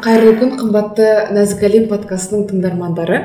[0.00, 3.18] қайырлы күн қымбатты нәзік әлем подкастының тыңдармандары.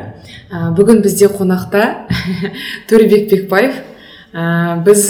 [0.52, 2.08] Ә, бүгін бізде қонақта
[2.90, 3.78] төребек бекбаев.
[4.34, 5.06] Ә, біз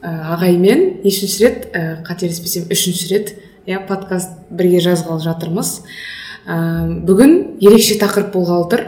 [0.00, 3.32] ә, ағаймен нешінші рет ә, қателеспесем үшінші рет
[3.66, 5.72] иә подкаст бірге жазғалы жатырмыз.
[6.46, 6.58] Ә,
[7.08, 7.34] бүгін
[7.66, 8.84] ерекше тақырып болғалы тұр.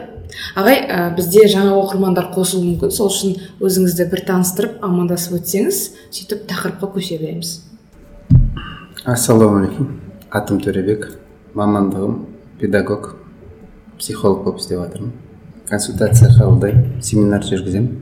[0.55, 2.95] Ағай ә, бізде жаңа оқырмандар қосылуы мүмкін.
[2.95, 7.57] Сол үшін өзіңізді бір таныстырып амандасып өтсеңіз сөйтіп тақырыпқа көше береміз.
[9.03, 9.97] Ассалаумағалейкум.
[10.31, 11.09] Атым төребек.
[11.51, 12.13] Мамандығым
[12.61, 13.15] педагог
[13.99, 15.11] психолог болып істеп жатырмын.
[15.67, 17.97] Консультация қабылдаймын семинар жүргіземін.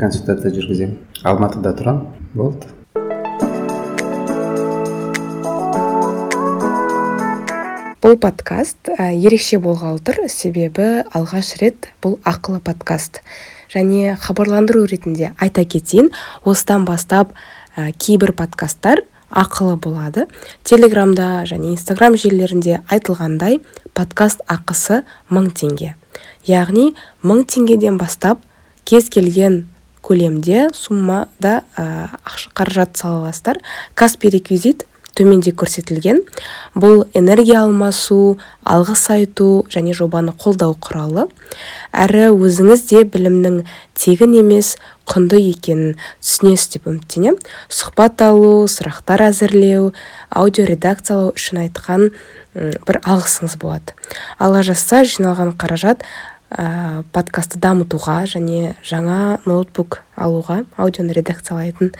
[0.00, 0.96] Консультация жүргіземін.
[1.22, 2.06] Алматыда тұрамын.
[2.32, 2.72] Болды.
[8.02, 10.24] Бұл подкаст ерекше болғалы тұр.
[10.32, 13.20] Себебі алғаш рет бұл ақылы подкаст.
[13.72, 16.10] Және хабарландыру ретінде айта кетейін
[16.44, 17.36] осыдан бастап
[17.76, 20.28] ә, кейбір подкасттар ақылы болады.
[20.64, 23.60] Телеграмда және инстаграм желілерінде айтылғандай
[23.96, 25.02] подкаст ақысы
[25.32, 25.94] мың теңге.
[26.46, 26.92] Яғни
[27.24, 28.40] мың теңгеден бастап
[28.84, 29.66] кез келген
[30.02, 32.08] көлемде суммада ә,
[32.54, 33.60] қаражат сала аласыздар
[33.94, 34.86] каспи реквизит
[35.18, 36.22] төменде көрсетілген.
[36.74, 41.28] Бұл энергия алмасу алғыс айту және жобаны қолдау құралы.
[41.92, 43.62] Әрі өзіңіз де білімнің
[43.98, 44.76] тегін емес
[45.08, 47.40] құнды екенін түсінесіз деп үміттенемін.
[47.68, 49.90] Сұхбат алу сұрақтар әзірлеу
[50.30, 52.08] аудио редакциялау үшін айтқан
[52.52, 53.96] бір алғысыңыз болады.
[54.38, 56.04] Алла жазса жиналған қаражат
[56.52, 61.92] ә, подкастты дамытуға және жаңа ноутбук алуға аудионы редакциялайтын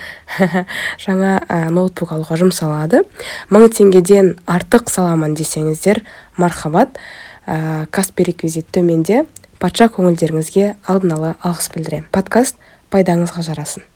[1.04, 3.04] жаңа ә, ноутбук алуға жұмсалады.
[3.52, 6.02] Мың теңгеден артық саламын десеңіздер
[6.36, 6.98] мархабат
[7.46, 9.24] ә, каспи реквизит төменде
[9.62, 12.10] патша көңілдеріңізге алдын ала алғыс білдіремін.
[12.12, 12.60] Подкаст
[12.92, 13.91] пайдаңызға жарасын.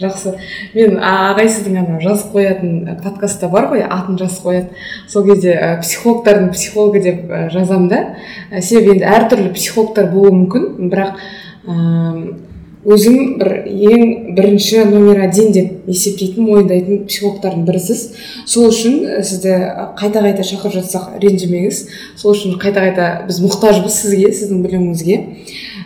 [0.00, 0.34] Жақсы.
[0.74, 4.84] Мен ағай сіздің ана жазып қоятын подкастта бар ғой атын жазып қояды.
[5.08, 8.04] Сол кезде ә, психологтардың психологы деп ә, жазамын да.
[8.50, 10.70] Ә, себебі енді әртүрлі психологтар болуы мүмкін.
[10.90, 11.20] Бірақ
[12.80, 18.04] өзім бір ең бірінші номер один деп есептейтін мойындайтын психологтардың бірісіз
[18.48, 19.52] сол үшін сізді
[20.00, 21.82] қайта қайта шақырып жатсақ ренжімеңіз.
[22.16, 25.20] Сол үшін қайта қайта біз мұқтажбыз сізге сіздің біліміңізге.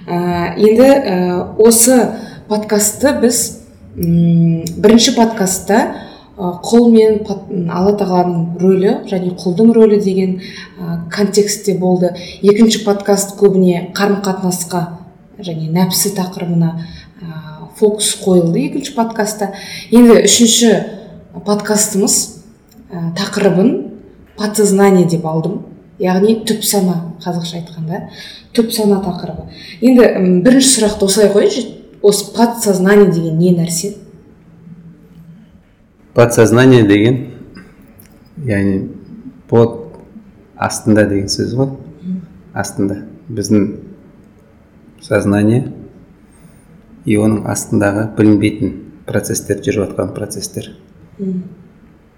[0.06, 1.18] Ә, енді ә,
[1.58, 1.98] осы
[2.46, 3.63] подкастты біз
[3.94, 5.78] бірінші подкастта
[6.36, 7.20] құл мен
[7.70, 10.40] алла тағаланың рөлі және құлдың рөлі деген
[11.14, 12.10] контекстте болды.
[12.42, 14.80] Екінші подкаст көбіне қарым қатынасқа
[15.38, 16.72] және нәпсі тақырыбына
[17.78, 19.52] фокус қойылды екінші подкастта
[19.92, 20.72] енді үшінші
[21.46, 22.18] подкастымыз
[22.90, 23.70] тақырыбын
[24.34, 25.62] подсознание деп алдым.
[26.02, 28.08] Яғни түп сана қазақша айтқанда
[28.58, 29.46] түп сана тақырыбы.
[29.80, 31.83] Енді бірінші сұрақты осылай қояйыншы.
[32.04, 33.94] Осы подсознание деген не нәрсе?
[36.14, 37.18] Подсознание деген
[38.44, 38.76] яғни
[39.48, 39.80] под
[40.56, 41.72] астында деген сөз ғой.
[42.52, 43.00] Астында.
[43.28, 43.70] Біздің
[45.02, 45.64] сознание
[47.04, 48.76] и оның астындағы білінбейтін
[49.08, 50.70] процестер жүріп жатқан процестер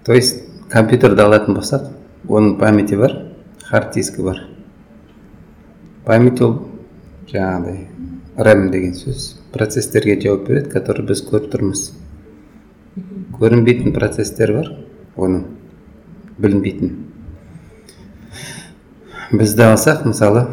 [0.07, 1.89] то есть компьютерді алатын болсақ
[2.27, 3.13] оның памяти бар
[3.63, 4.39] хард диски бар.
[6.05, 6.53] Память ол
[7.27, 7.87] жаңағыдай
[8.37, 9.36] рэм деген сөз.
[9.53, 11.83] Процестерге жауап береді который біз көріп тұрмыз
[13.37, 14.71] көрінбейтін процестер бар
[15.17, 15.43] оның
[16.41, 16.95] білінбейтін.
[19.31, 20.45] Бізді алсақ мысалы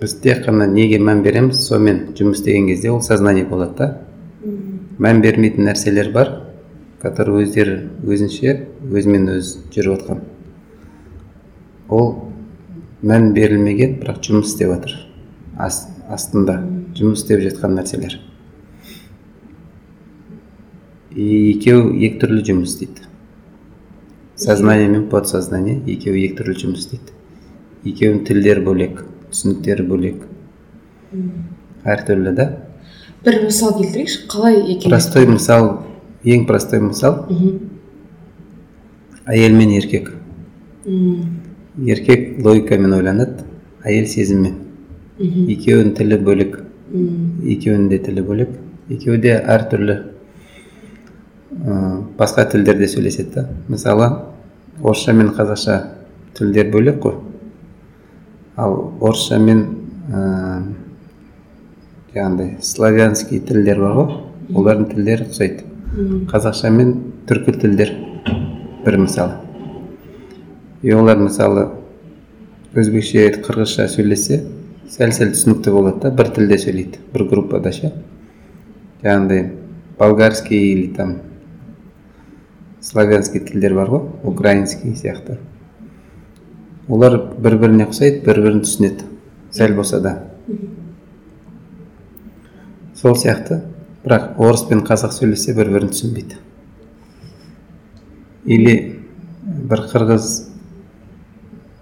[0.00, 3.88] біз тек қана неге мән береміз сонымен жұмыс істеген кезде ол сознание болады да.
[4.98, 6.32] Мән бермейтін нәрселер бар
[7.02, 8.56] который өздері өзінше
[8.88, 10.22] өзімен өзі жүріп жатқан
[11.92, 12.14] ол
[13.04, 14.94] мән берілмеген бірақ жұмыс істеп жатыр
[16.08, 16.62] астында.
[16.98, 18.18] Жұмыс істеп жатқан нәрселер
[21.14, 23.08] екеуі екі түрлі жұмыс істейді
[24.44, 30.24] сознание мен подсознание екеуі екі түрлі жұмыс істейді екеуінің тілдері бөлек түсініктері бөлек
[31.84, 32.48] әртүрлі да?
[33.24, 35.70] Бір мысал келтірейікші қалай екен простой мысал
[36.24, 37.24] ең простой мысал
[39.26, 40.12] әйел мен еркек.
[40.84, 43.44] Еркек логикамен ойланады
[43.84, 44.58] әйел сезіммен.
[45.20, 46.58] Екеуінің тілі бөлек
[46.94, 48.54] екеуінің де тілі бөлек.
[48.92, 49.96] Екеуі де әртүрлі
[51.64, 51.78] ә,
[52.18, 53.46] басқа тілдерде сөйлеседі да.
[53.68, 54.10] Мысалы
[54.82, 55.80] орысша мен қазақша
[56.38, 57.18] тілдер бөлек қой.
[58.56, 59.64] Ал орысша мен
[60.08, 60.62] ә,
[62.14, 64.18] жаңағыдай славянский тілдер бар ғой.
[64.54, 65.64] Олардың тілдері ұқсайды.
[66.30, 66.94] Қазақша мен
[67.26, 67.94] түркі тілдер
[68.84, 69.40] бір мысалы.
[70.82, 71.70] И олар мысалы
[72.74, 74.42] өзбекше қырғызша сөйлесе
[74.94, 77.90] сәл сәл түсінікті болады да бір тілде сөйлейді бір группада ше.
[79.02, 79.48] Жаңағыдай
[79.98, 81.16] болгарский или там
[82.80, 85.38] славянский тілдер бар ғой украинский сияқты.
[86.86, 89.08] Олар бір біріне ұқсайды бір бірін түсінеді
[89.50, 90.12] сәл болса да.
[92.94, 93.64] Сол сияқты
[94.04, 96.38] бірақ орыс пен қазақ сөйлессе бір бірін түсінбейді.
[98.44, 98.76] Или
[99.42, 100.30] бір қырғыз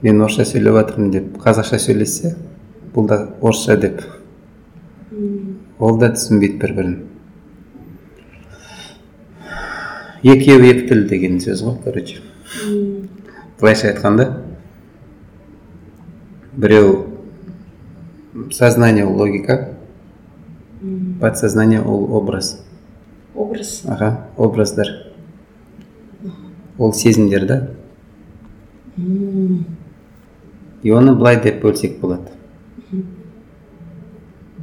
[0.03, 2.33] мен орысша сөйлеп жатырмын деп қазақша сөйлессе
[2.95, 4.03] бұл да орысша деп.
[5.79, 7.01] Ол да түсінбейді бір бірін
[10.23, 12.21] екеуі екі тіл деген сөз ғой короче.
[13.59, 14.29] Былайша айтқанда
[16.55, 17.09] біреу
[18.51, 19.75] сознание ол логика
[21.21, 22.65] подсознание ол образ.
[23.35, 23.83] Образ.
[23.87, 24.87] Аха образдар.
[26.79, 27.71] Ол сезімдер да.
[30.83, 32.31] И оны былай деп бөлсек болады.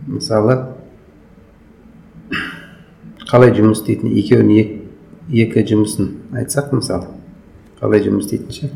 [0.07, 0.55] Мысалы
[3.29, 4.77] қалай жұмыс істейтін екеуінің ек-
[5.45, 6.09] екі жұмысын
[6.41, 7.11] айтсақ мысалы
[7.81, 8.71] қалай жұмыс істейтін ше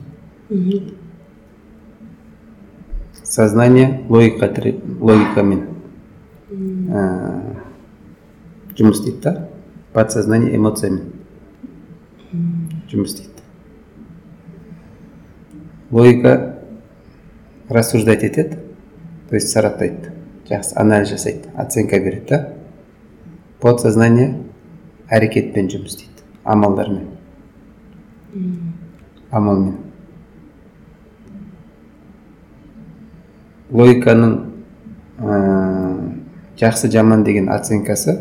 [3.24, 4.48] сознание логика
[5.00, 5.64] логикамен
[6.94, 7.02] ә,
[8.78, 9.34] жұмыс істейді да
[9.94, 11.10] подсознание эмоциямен
[12.92, 13.30] жұмыс істейді.
[15.92, 16.58] Логика
[17.70, 18.58] рассуждать етеді
[19.30, 20.13] то есть сараптайды.
[20.50, 22.40] Жақсы анализ жасайды оценка береді да.
[23.62, 24.34] Подсознание
[25.08, 27.08] әрекетпен жұмыс істейді амалдармен.
[29.32, 29.78] Амалмен.
[33.74, 34.34] Логиканың
[35.18, 35.40] ә,
[36.60, 38.20] жақсы жаман деген оценкасы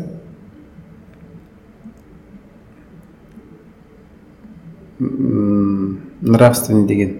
[6.23, 7.19] нравственный деген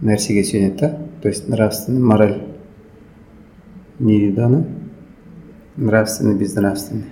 [0.00, 0.90] нәрсеге сүйенеді да.
[1.22, 2.53] То есть нравственный мораль.
[3.98, 4.64] Не дейді ана
[5.76, 7.10] нравственный безнравственный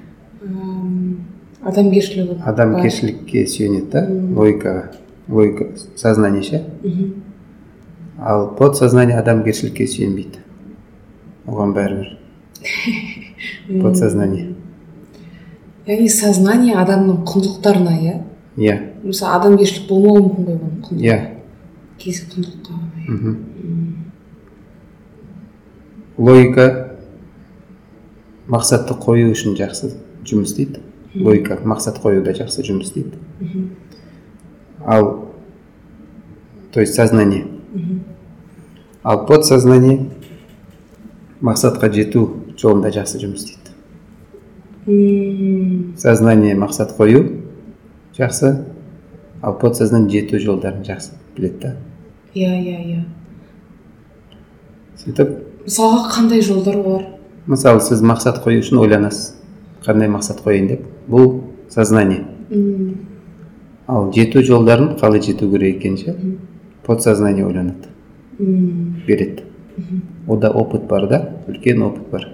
[1.63, 4.03] адамгершілігі адамгершілікке сүйенеді да.
[4.09, 4.91] Логикаға
[5.29, 6.63] логика сознание ше
[8.19, 10.43] ал подсознание адамгершілікке сүйенбейді
[11.47, 12.09] оған бәрібір
[13.85, 14.49] подсознание
[15.87, 18.17] яғни сознание адамның құндылықтарына иә
[18.59, 21.19] иә мысалы адамгершілік болмауы мүмкін ғой оның құндылығы иә
[22.03, 23.39] кез құндылыққа мхм.
[26.23, 26.67] Логика
[28.47, 29.91] мақсатты қою үшін жақсы
[30.29, 30.81] жұмыс істейді.
[31.15, 33.17] Логика мақсат қоюда жақсы жұмыс істейді.
[34.87, 35.29] Ал
[36.73, 37.47] то есть сознание.
[39.03, 40.11] Ал подсознание
[41.41, 43.71] мақсатқа жету жолында жақсы жұмыс істейді.
[45.99, 47.43] Сознание мақсат қою
[48.17, 48.65] жақсы
[49.43, 51.77] ал подсознание жету жолдарын жақсы біледі да.
[52.35, 53.05] Иә иә иә.
[55.03, 57.03] Сөйтіп мысалға қандай жолдар бар
[57.47, 59.35] мысалы сіз мақсат қою үшін ойланасыз.
[59.83, 60.85] Қандай мақсат қояйын деп?
[61.11, 62.23] Бұл сознание.
[62.51, 62.95] М,
[63.89, 66.17] ал жету жолдарын қалай жету керек екенін ше?
[66.87, 67.89] Подсознание ойланады.
[68.39, 69.43] Береді.
[70.29, 71.21] Ода опыт бар да?
[71.49, 72.29] Үлкен опыт бар.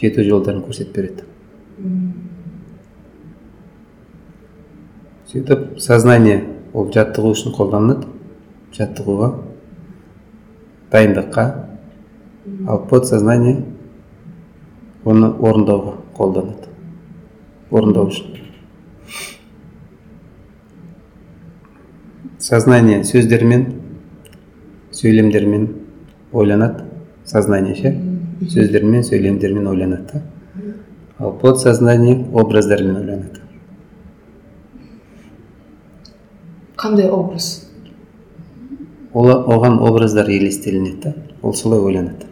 [0.00, 1.24] Жету жолдарын көрсетіп береді.
[5.30, 8.08] Сөйтіп сознание ол жаттығу үшін қолданылады.
[8.72, 9.34] Жаттығуға
[10.90, 11.69] дайындыққа
[12.68, 13.56] ал подсознание
[15.04, 16.70] оны орындауға қолданады
[17.70, 18.38] орындау үшін
[22.38, 23.66] сознание сөздермен
[25.00, 25.68] сөйлемдермен
[26.32, 26.88] ойланады
[27.24, 27.94] сознание ше
[28.56, 30.22] сөздермен сөйлемдермен ойланады да
[31.18, 33.40] ал подсознание образдармен ойланады
[36.80, 37.66] қандай образ?
[39.12, 41.00] Оған образдар елестелінеді.
[41.02, 42.29] Да ол солай ойланады.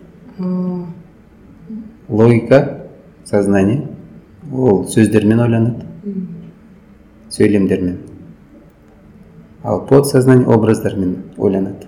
[2.08, 2.86] Логика
[3.24, 3.88] сознание.
[4.52, 5.84] Ол сөздермен ойланады.
[7.30, 7.98] Сөйлемдермен.
[9.62, 11.86] Ал подсознание образдармен ойланады.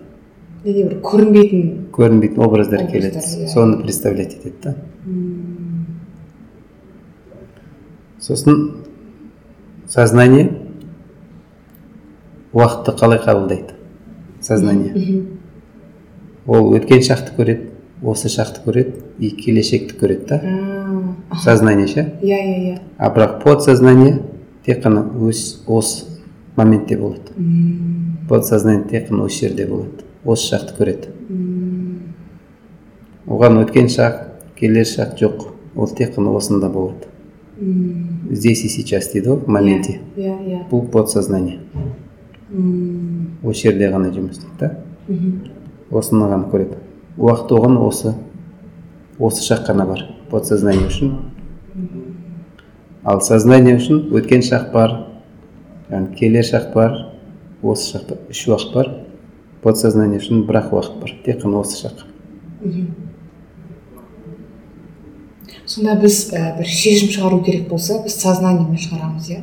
[0.64, 1.60] Яғни бір көрінбейтін
[1.94, 3.18] көрінбейтін образдар Образдар, келеді.
[3.18, 3.46] иә.
[3.48, 4.74] соны представлять етеді да.
[8.20, 8.72] Сосын
[9.88, 10.50] сознание
[12.52, 13.72] уақытты қалай қабылдайды?
[14.42, 15.24] Сознание.
[16.46, 17.69] Ол өткен шақты көреді.
[18.02, 20.40] Осы шақты көреді и келешекті көреді да.
[21.42, 22.06] Сознание ше?
[22.22, 22.78] Иә иә иә.
[22.98, 24.22] А бірақ подсознание
[24.64, 26.06] тек қана өз осы
[26.56, 27.36] моментте болады.
[28.28, 30.04] Подсознание тек қана осы жерде болады.
[30.24, 31.12] Осы шақты көреді.
[33.28, 35.46] Оған өткен шақ келер шақ жоқ.
[35.76, 37.06] Ол тек қана осында болады.
[38.30, 40.00] Здесь и сейчас дейді ғой в моменте.
[40.16, 40.60] иә иә.
[40.70, 41.60] Бұл подсознание.
[43.44, 44.70] Осы жерде ғана жұмыс істейді да.
[45.90, 46.79] Осыны ғана көреді.
[47.20, 48.14] Уақыт оған осы
[49.20, 50.06] осы шақ қана бар.
[50.30, 51.12] Подсознание үшін.
[53.04, 54.96] Ал сознание үшін өткен шақ бар
[56.16, 56.96] келер шақ бар
[57.62, 58.90] осы шақ бар үш уақыт бар.
[59.62, 62.06] Подсознание үшін бір ақ уақыт бар тек қана осы шақ.
[65.66, 69.42] Сонда біз ә, бір шешім шығару керек болса біз сознаниемен шығарамыз иә?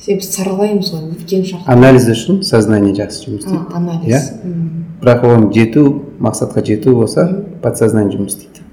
[0.00, 1.66] Себебі біз саралаймыз ғой өткен шақ.
[1.68, 3.74] Анализ үшін сознание жақсы жұмыс істейді.
[3.76, 4.08] Анализ.
[4.08, 4.54] Иә?
[5.02, 5.84] Бірақ оған жету
[6.18, 7.26] мақсатқа жету болса
[7.62, 8.64] подсознание жұмыс істейді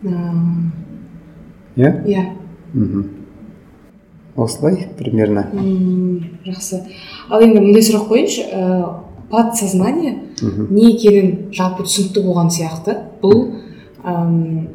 [1.75, 2.23] иә иә
[2.73, 3.03] мхм
[4.35, 5.47] осылай примерно
[6.45, 6.83] жақсы
[7.29, 8.93] ал енді мындай сұрақ қояйыншы ә,
[9.29, 13.43] подсознание не екенін жалпы түсінікті болған сияқты бұл
[14.03, 14.69] әм,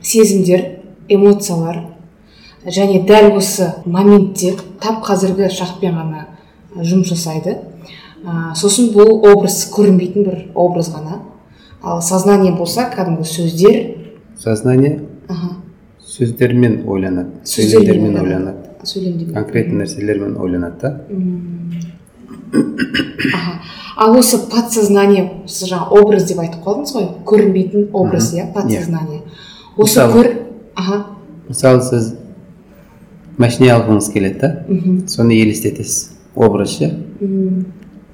[0.00, 0.64] сезімдер
[1.08, 1.82] эмоциялар
[2.64, 6.26] және дәл осы моментте тап қазіргі шақпен ғана
[6.76, 7.58] жұмыс жасайды
[8.24, 11.20] ә, сосын бұл образ көрінбейтін бір образ ғана
[11.82, 13.96] ал сознание болса кәдімгі сөздер.
[14.38, 15.56] Сознание аха.
[16.10, 18.56] сөздермен ойланады Сөздермен сөйлемдермен ойланады.
[18.84, 21.00] сөйлемдер конкретный нәрселермен ойланады да.
[23.34, 23.60] Аха.
[23.96, 29.22] Ал осы подсознание сіз жаңа образ деп айтып қалдыңыз ғой көрінбейтін образ иә подсознание.
[29.76, 30.30] Осы көр
[30.74, 31.04] аха.
[31.48, 32.14] Мысалы сіз
[33.38, 34.50] машине алғыңыз келеді да.
[35.06, 36.10] Соны елестетесіз.
[36.34, 37.66] Образ ше М,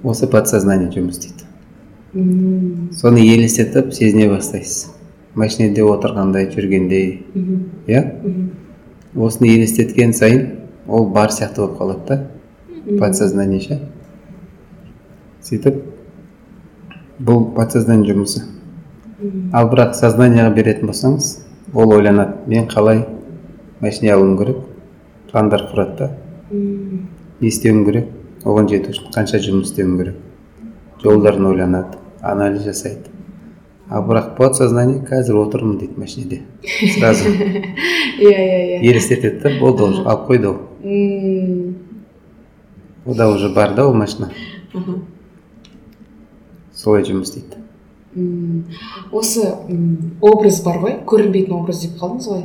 [0.03, 1.45] осы подсознание жұмыс істейді.
[2.97, 4.93] Соны елестетіп сезіне бастайсыз.
[5.37, 7.27] Машинеде отырғандай жүргендей.
[7.87, 8.03] Иә?
[9.15, 10.47] Осыны елестеткен сайын
[10.89, 12.97] ол бар сияқты болып қалады да.
[12.99, 13.81] Подсознание ше
[15.47, 15.83] сөйтіп
[17.21, 18.43] бұл подсознание жұмысы.
[19.53, 21.29] Ал бірақ сознаниеға беретін болсаңыз
[21.75, 22.39] ол ойланады.
[22.47, 23.05] Мен қалай
[23.81, 24.65] машине алуым керек?
[25.31, 26.11] Пландар құрады да.
[26.51, 28.09] Не істеуім керек?
[28.45, 30.19] Оған жету үшін қанша жұмыс істеуім керек?
[31.03, 32.06] Жолдарын ойланады.
[32.23, 33.11] Анализ жасайды.
[33.89, 36.41] Ал бірақ подсознание қазір отырмын дейді машинеде
[36.99, 37.29] сразу.
[38.19, 38.81] Иә иә иә.
[38.83, 40.57] Елестетеді да болды ол алып қойды ол.
[40.83, 41.77] М,
[43.05, 44.31] ода уже бар да ол машина.
[46.75, 47.63] Солай жұмыс істейді.
[49.13, 49.45] Осы
[50.21, 52.45] образ бар ғой көрінбейтін образ деп қалдыңыз ғой.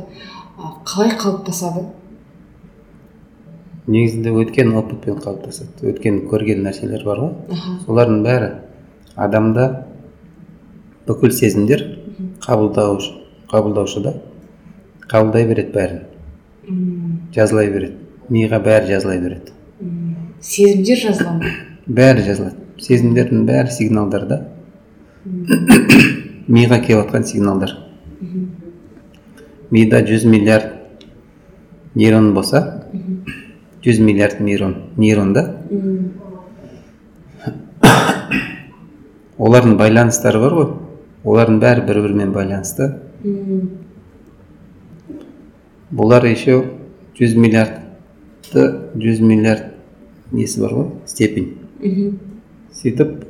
[0.86, 1.86] Қалай қалыптасады?
[3.88, 5.90] Негізінде өткен опытпен қалыптасады.
[5.90, 7.56] Өткен көрген нәрселер бар ғой.
[7.86, 8.50] Солардың бәрі
[9.16, 9.66] адамда
[11.08, 11.84] бүкіл сезімдер
[12.44, 13.12] қабылдаушы
[13.52, 14.14] қабылдаушыда
[15.10, 16.00] қабылдай береді бәрін.
[17.34, 17.98] Жазылай береді.
[18.32, 19.52] Миға бәрі жазылай береді.
[20.40, 21.54] Сезімдер жазыла ма?
[21.86, 22.56] Бәрі жазылады.
[22.80, 24.42] Сезімдердің бәрі сигналдар да.
[26.48, 27.76] Миға келіп жатқан сигналдар
[29.72, 30.72] мида 100 миллиард
[31.94, 32.84] нейрон болса
[33.82, 36.12] 100 миллиард нейрон нейронда М,
[39.42, 40.68] олардың байланыстары бар ғой.
[41.24, 42.92] Олардың бәрі бір бірімен байланысты
[45.92, 46.64] бұлар еще
[47.18, 49.72] 100 миллиардты 100 миллиард
[50.32, 50.90] несі бар ғой?
[51.06, 51.56] Степень.
[51.82, 52.18] Мгм.
[52.72, 53.24] сөйтіп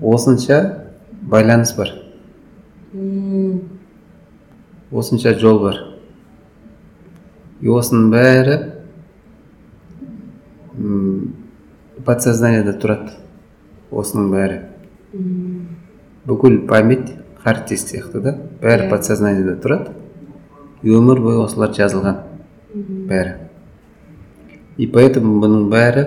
[0.00, 0.58] осынша
[1.22, 1.92] байланыс бар.
[4.90, 5.78] Осынша жол бар.
[7.60, 8.56] И осының бәрі
[12.06, 13.14] подсознаниеда тұрады.
[13.90, 14.58] Осының бәрі.
[15.14, 15.49] М,
[16.26, 17.16] бүкіл память
[17.68, 18.36] диск сияқты да?
[18.60, 18.90] Бәрі Иә.
[18.90, 19.90] подсознаниеда тұрады.
[20.82, 22.16] И өмір бойы осылар жазылған.
[23.08, 23.34] Бәрі.
[24.76, 26.04] И поэтому бұның бәрі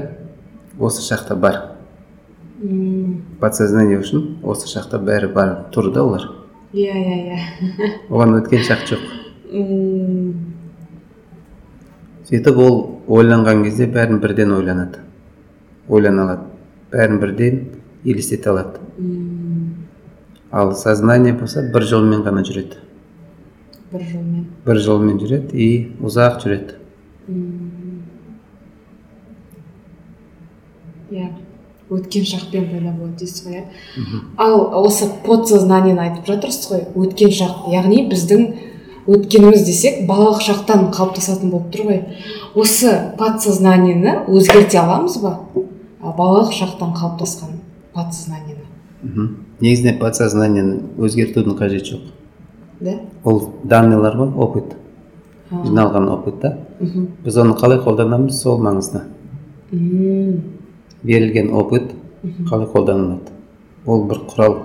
[0.80, 1.58] осы шақта бар.
[3.40, 5.66] Подсознание үшін осы шақта бәрі бар.
[5.74, 6.30] Тұр да олар?
[6.74, 7.92] Иә иә иә.
[8.10, 9.04] Оған өткен шақ жоқ.
[9.54, 10.34] М,
[12.30, 15.00] сөйтіп ол ойланған кезде бәрін бірден ойланады.
[15.90, 16.42] Ойлана алады.
[16.92, 17.60] Бәрін бірден
[18.06, 18.80] елестете алады.
[20.54, 22.78] Ал сознание болса бір жолмен ғана жүреді.
[23.92, 24.44] Бір жолмен.
[24.66, 25.70] Бір жолмен жүреді и
[26.06, 26.76] ұзақ жүреді.
[31.14, 31.32] Иә
[31.94, 33.64] өткен шақпен пайда болады дейсіз ғой иә?
[34.38, 38.46] Ал осы подсознаниені айтып жатырсыз ғой өткен шақ яғни біздің
[39.10, 42.00] өткеніміз десек балалық шақтан қалыптасатын болып тұр ғой.
[42.54, 45.40] Осы подсознаниені өзгерте аламыз ба?
[46.04, 47.58] Балалық шақтан қалыптасқан
[47.94, 48.70] подсознаниені.
[49.64, 52.02] Мхм негізінде подсознаниені өзгертудің қажеті жоқ.
[52.82, 53.00] Да?
[53.24, 54.76] Ол данныйлар ғой опыт.
[55.52, 56.58] Жиналған опыт та.
[57.24, 59.04] Біз оны қалай қолданамыз сол маңызды.
[61.04, 61.94] Берілген опыт
[62.50, 63.32] қалай қолданылады?
[63.86, 64.58] Ол бір құрал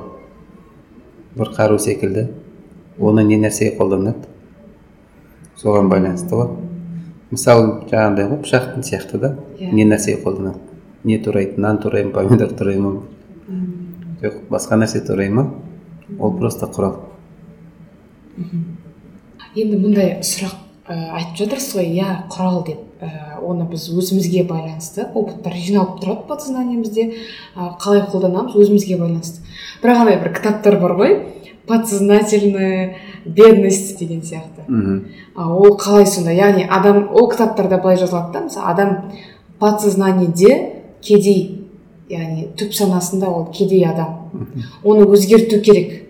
[1.36, 2.28] бір қару секілді.
[2.98, 4.26] Оны не нәрсеге қолданады?
[5.62, 6.56] Соған байланысты ғой.
[7.30, 9.36] Мысалы жаңағыдай ғой пышақтың сияқты да.
[9.58, 9.72] Иә.
[9.72, 10.58] не нәрсеге қолданады?
[11.04, 13.02] Не турайды нан турай ма помидор турай ма?
[14.22, 15.50] Жоқ басқа нәрсе турай ма
[16.18, 16.96] ол просто құрал
[19.58, 20.54] енді мұндай сұрақ
[20.88, 22.84] ә, айтып жатырсыз ғой иә құрал деп.
[22.98, 27.04] Ә, оны біз өзімізге байланысты опыттар жиналып тұрады подсознаниемізде
[27.54, 28.56] ә, қалай қолданамыз?
[28.58, 29.44] Өзімізге байланысты.
[29.82, 31.18] Бірақ андай бір кітаптар бар ғой.
[31.68, 32.96] Подсознательная
[33.26, 34.64] бедность деген сияқты.
[34.68, 35.04] Мхм.
[35.36, 36.32] А ол қалай сонда?
[36.32, 39.12] Яғни адам ол кітаптарда былай жазылады да мысалы адам
[39.58, 41.57] подсознаниеде кедей
[42.08, 44.30] яғни түп санасында ол кедей адам.
[44.84, 46.04] Оны өзгерту керек.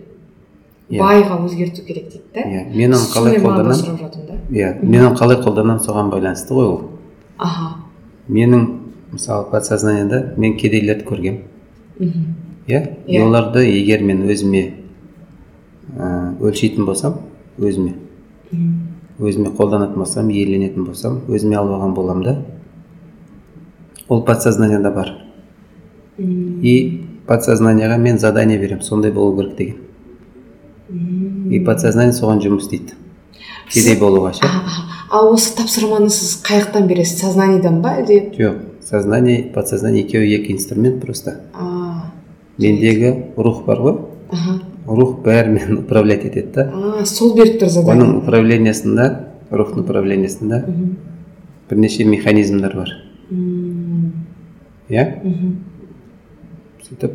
[0.89, 1.03] Иә.
[1.03, 2.41] байға өзгерту керек дейді да.
[2.49, 6.79] Иә мен оны қалай қолданамын иә мен оны қалай қолданамын соған байланысты ғой ол.
[7.37, 7.75] Аха.
[8.27, 8.63] Менің
[9.11, 11.37] мысалы подсознаниеда мен кедейлерді көргем.
[11.99, 12.33] Мхм.
[12.67, 13.23] Иә и Иә.
[13.23, 14.73] оларды егер мен өзіме
[16.41, 17.19] өлшейтін болсам
[17.59, 17.93] өзіме
[19.19, 22.37] өзіме қолданатын болсам иеленетін болсам өзіме алып алған боламын да
[24.07, 25.17] ол подсознанияда бар.
[26.19, 26.73] И
[27.27, 29.75] подсознанияға мен задание беремін сондай болу керек деген.
[31.51, 32.97] И подсознание соған жұмыс істейді.
[33.69, 34.49] Кедей болуға ше?
[35.11, 37.21] Ал осы тапсырманы сіз қай жақтан бересіз?
[37.21, 38.31] Сознаниедан ба әлде?
[38.37, 38.57] Жоқ
[38.89, 41.35] сознание подсознание екеуі екі инструмент просто.
[41.53, 42.11] А
[42.57, 43.97] мендегі рух бар ғой.
[44.87, 46.69] Рух бәрімен управлять етеді да.
[47.01, 48.03] А сол беріп тұр задание.
[48.03, 49.09] Оның управлениясында
[49.51, 50.63] рухтың управлениясында
[51.69, 52.95] бірнеше механизмдар бар.
[54.89, 55.05] Иә.
[56.89, 57.13] Сөйтіп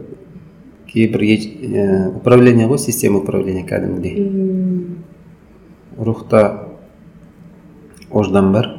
[0.89, 4.15] кейбір ә, управление ғой система управления кәдімгідей
[5.99, 6.43] рухта
[8.11, 8.71] ождан бар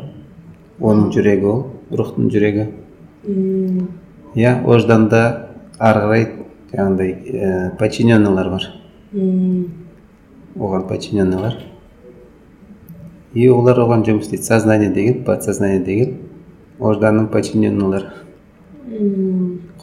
[0.79, 1.61] оның жүрегі ол
[1.91, 2.69] рухтың жүрегі
[4.35, 5.21] иә ожданда
[5.79, 6.27] ары қарай
[6.71, 8.67] жаңағыдай ә, подчиненныйлар бар
[9.13, 9.71] м,
[10.55, 11.59] оған подчиненныйлар
[13.35, 16.15] и олар оған жұмыс істейді сознание деген подсознание деген
[16.79, 18.11] ожданның подчиненныйлары.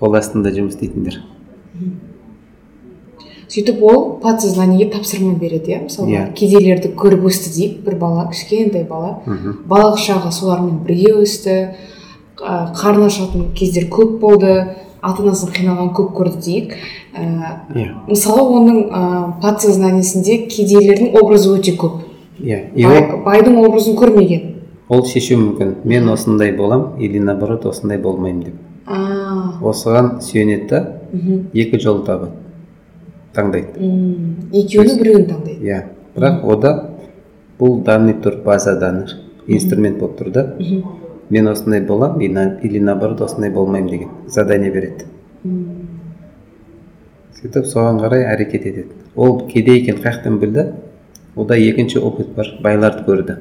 [0.02, 1.20] Қол астында жұмыс істейтіндер.
[3.52, 5.82] Сөйтіп ол подсознаниеге тапсырма береді иә?
[5.84, 6.22] Мысалы Иә.
[6.34, 9.18] кедейлерді көріп өсті дейік бір бала кішкентай бала.
[9.26, 11.56] Мхм балалық шағы солармен бірге өсті
[12.36, 14.54] қа- қарны ашатын кездер көп болды
[15.02, 16.72] ата анасын қиналған көп көрді дейік.
[17.12, 17.90] Ә, иә.
[18.08, 22.00] мысалы оның ә, подсознаниесінде кедейлердің образы өте көп.
[22.40, 22.70] Иә.
[22.74, 24.54] И Бай- байдың образын көрмеген.
[24.88, 25.74] Ол шешуі мүмкін.
[25.84, 28.54] Мен осындай болам или наоборот осындай болмаймын деп.
[28.86, 28.96] А
[29.62, 30.80] осыған сүйенеді да
[31.54, 32.32] екі жол табады.
[33.34, 33.78] Таңдайды.
[34.52, 35.60] Екеуінің біреуін таңдайды.
[35.64, 35.82] Иә.
[36.16, 36.72] Бірақ ода
[37.58, 39.14] бұл данный тұр база данных
[39.46, 40.46] инструмент болып тұр да.
[41.30, 45.04] Мен осындай болам и на- или наоборот осындай болмаймын деген задание береді.
[47.40, 48.86] Сөйтіп соған қарай әрекет етеді.
[49.16, 50.66] Ол кедей екенін қай жақтан білді.
[51.36, 52.46] Ода екінші опыт бар.
[52.62, 53.36] Байларды көрді.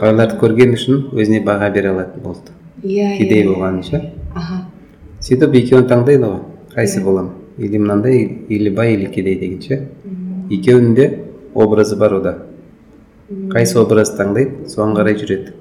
[0.00, 2.50] Байларды көрген үшін өзіне баға бере алатын болды.
[2.82, 3.48] Иә кедей иә.
[3.48, 4.64] болғаны ше аха.
[5.20, 6.40] Сөйтіп екеуін таңдайды ғой.
[6.74, 9.88] Қайсы боламын или мынандай или бай или кедей деген ше.
[10.50, 11.08] Екеуінің де
[11.54, 12.36] образы бар ода
[13.28, 14.68] қайсы образды таңдайды?
[14.70, 15.52] Соған қарай жүреді.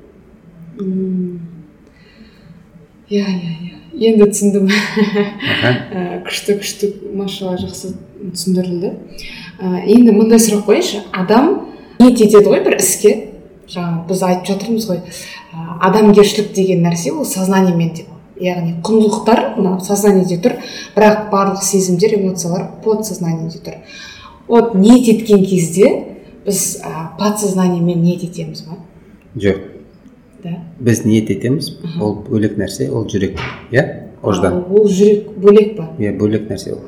[3.10, 3.74] Иә иә иә.
[3.98, 4.68] Енді түсіндім.
[5.68, 8.92] Ә, күшті күшті машалла жақсы түсіндірілді.
[9.58, 11.50] Ә, енді мындай сұрақ қояйыншы адам
[12.00, 13.16] ниет етеді ғой бір іске?
[13.72, 15.02] Жаңа біз айтып жатырмыз ғой
[15.88, 18.12] адамгершілік деген нәрсе ол сознаниемен деп.
[18.38, 20.60] Яғни құндылықтар мына сознаниеде тұр
[20.96, 23.80] бірақ барлық сезімдер эмоциялар подсознаниеде тұр.
[24.48, 25.90] Вот ниет еткен кезде
[26.46, 28.78] біз ә, подсознаниемен ниет етеміз ба
[29.36, 29.58] жоқ.
[30.44, 30.60] Да?
[30.80, 33.42] Біз ниет етеміз ол бөлек нәрсе ол жүрек.
[33.72, 34.12] Иә?
[34.22, 34.64] Ождан.
[34.70, 35.90] Ол жүрек бөлек па?
[35.98, 36.86] Иә бөлек нәрсе ол.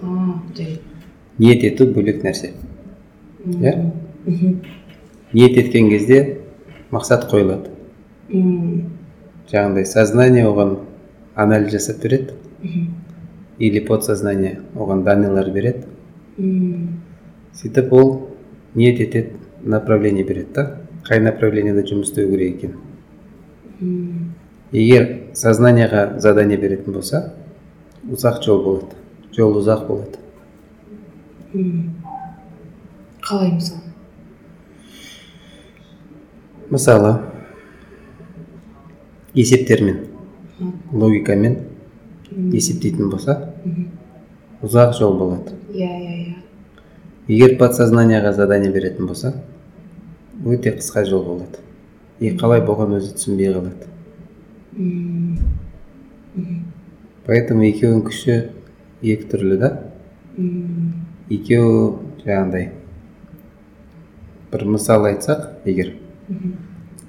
[0.56, 0.80] Жарайды.
[1.40, 2.52] ниет ету бөлек нәрсе.
[3.46, 3.90] Иә?
[5.34, 6.39] Ниет еткен кезде
[6.92, 7.70] мақсат қойылады.
[8.30, 8.90] М,
[9.52, 10.78] жаңағыдай сознание оған
[11.36, 12.34] анализ жасап береді.
[12.64, 12.88] Мхм.
[13.60, 15.84] или подсознание оған данныйлар береді.
[16.38, 17.02] М,
[17.54, 18.30] сөйтіп ол
[18.76, 20.78] ниет етеді направление береді да.
[21.10, 22.76] Қай направлениеде жұмыс істеу керек екенін.
[23.82, 24.34] М.
[24.72, 27.34] егер сознанияға задание беретін болса
[28.10, 28.96] ұзақ жол болады.
[29.36, 30.18] Жол ұзақ болады.
[31.54, 31.96] М.
[33.22, 33.82] қалай мысалы
[36.70, 37.16] мысалы
[39.34, 40.06] есептермен
[40.92, 41.56] логикамен
[42.54, 43.36] есептейтін болса
[44.62, 45.56] ұзақ жол болады.
[45.74, 46.36] Иә иә иә.
[47.28, 49.34] егер подсознанияға задание беретін болса
[50.46, 51.64] өте қысқа жол болады.
[52.20, 53.88] И қалай болған өзі түсінбей қалады.
[57.26, 58.36] Поэтому екеуінің күші
[59.02, 59.72] екі түрлі да.
[61.30, 62.70] Екеуі жаңағыдай
[64.52, 65.94] бір мысал айтсақ егер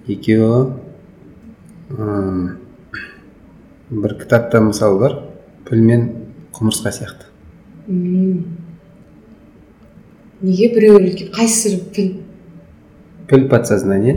[0.09, 0.73] екеуі
[1.99, 2.57] м,
[3.91, 5.17] бір кітапта мысал бар
[5.69, 6.07] піл мен
[6.57, 7.27] құмырсқа сияқты.
[10.41, 12.11] Неге біреуі үлкен қайсысы піл?
[13.29, 14.17] Піл подсознание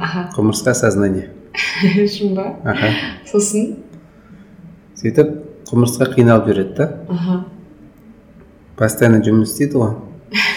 [0.00, 0.28] аха.
[0.36, 1.30] құмырсқа сознание.
[2.14, 2.54] Шын ба?
[2.64, 2.92] Аха.
[3.26, 3.76] Сосын?
[4.98, 5.34] Сөйтіп
[5.70, 6.86] құмырсқа қиналып жүреді да.
[7.08, 7.40] Аха.
[8.78, 9.96] Постоянно жұмыс істейді ғой.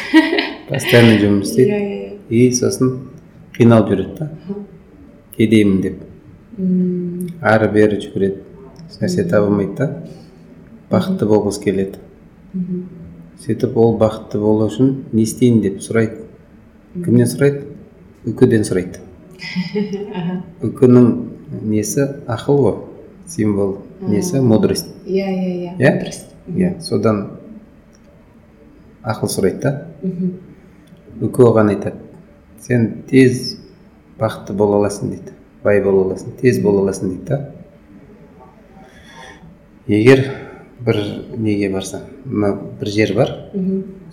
[0.70, 1.72] Постоянно жұмыс иә істейді.
[1.72, 2.18] иә.
[2.30, 2.94] И сосын
[3.58, 4.30] қиналып жүреді да
[5.38, 6.00] кедеймін деп
[6.60, 8.42] М, ары бері жүгіреді
[8.92, 9.88] ешнәрсе таба алмайды да
[10.92, 12.00] бақытты болғысы келеді
[12.54, 12.82] мгм.
[13.46, 16.26] сөйтіп ол бақытты болу үшін не істейін деп сұрайды
[17.06, 17.64] кімнен сұрайды
[18.28, 19.00] үкіден сұрайды
[20.62, 21.08] үкінің
[21.72, 22.76] несі ақыл ғой
[23.32, 26.14] символ несі мудрость иә иә иә Иә?
[26.52, 27.24] иә содан
[29.04, 29.72] ақыл сұрайды да
[31.22, 31.96] үкі оған айтады
[32.62, 33.58] сен тез
[34.20, 37.40] бақытты бола аласың дейді бай бола аласың тез бола аласың дейді да.
[39.88, 40.24] Егер
[40.86, 41.02] бір
[41.38, 43.34] неге барсаң мына бір жер бар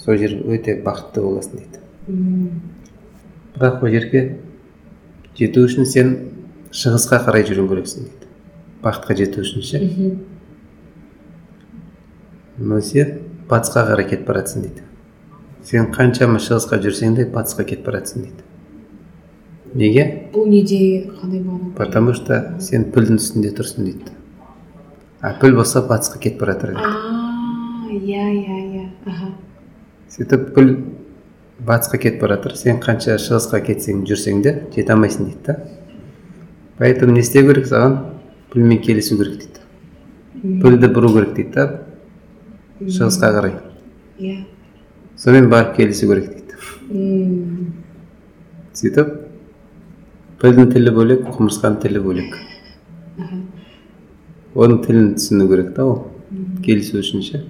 [0.00, 1.82] сол жер өте бақытты боласың дейді.
[3.56, 4.24] Бірақ ол жерге
[5.38, 6.16] жету үшін сен
[6.72, 8.28] шығысқа қарай жүруің керексің дейді.
[8.84, 9.82] Бақытқа жету үшін ше.
[12.58, 14.87] Но сен батысқа қарай кетіп бара дейді.
[15.68, 20.78] Сен қаншама шығысқа жүрсең де батысқа кетіп бара жатсың дейді неге бұл неде
[21.20, 24.14] қандай мағына потому что сен пілдің үстінде тұрсың дейді
[25.20, 29.32] а піл болса батысқа кетіп бара жатыр дейді иә иә иә аха
[30.16, 30.76] сөйтіп піл
[31.60, 35.58] батысқа кетіп бара жатыр сен қанша шығысқа кетсең жүрсең де жете алмайсың дейді да
[36.78, 37.98] поэтому не істеу керек саған
[38.52, 40.60] пілмен келісу керек дейді.
[40.62, 41.66] Пілді бұру керек дейді да.
[42.80, 43.58] Шығысқа қарай.
[44.18, 44.44] Иә
[45.18, 47.72] сонымен барып келісу керек дейді
[48.80, 49.08] сөйтіп
[50.42, 52.36] пілдің тілі бөлек құмырсқаның тілі бөлек
[54.54, 55.98] оның тілін түсіну керек та ол
[56.64, 57.42] келісу үшін ше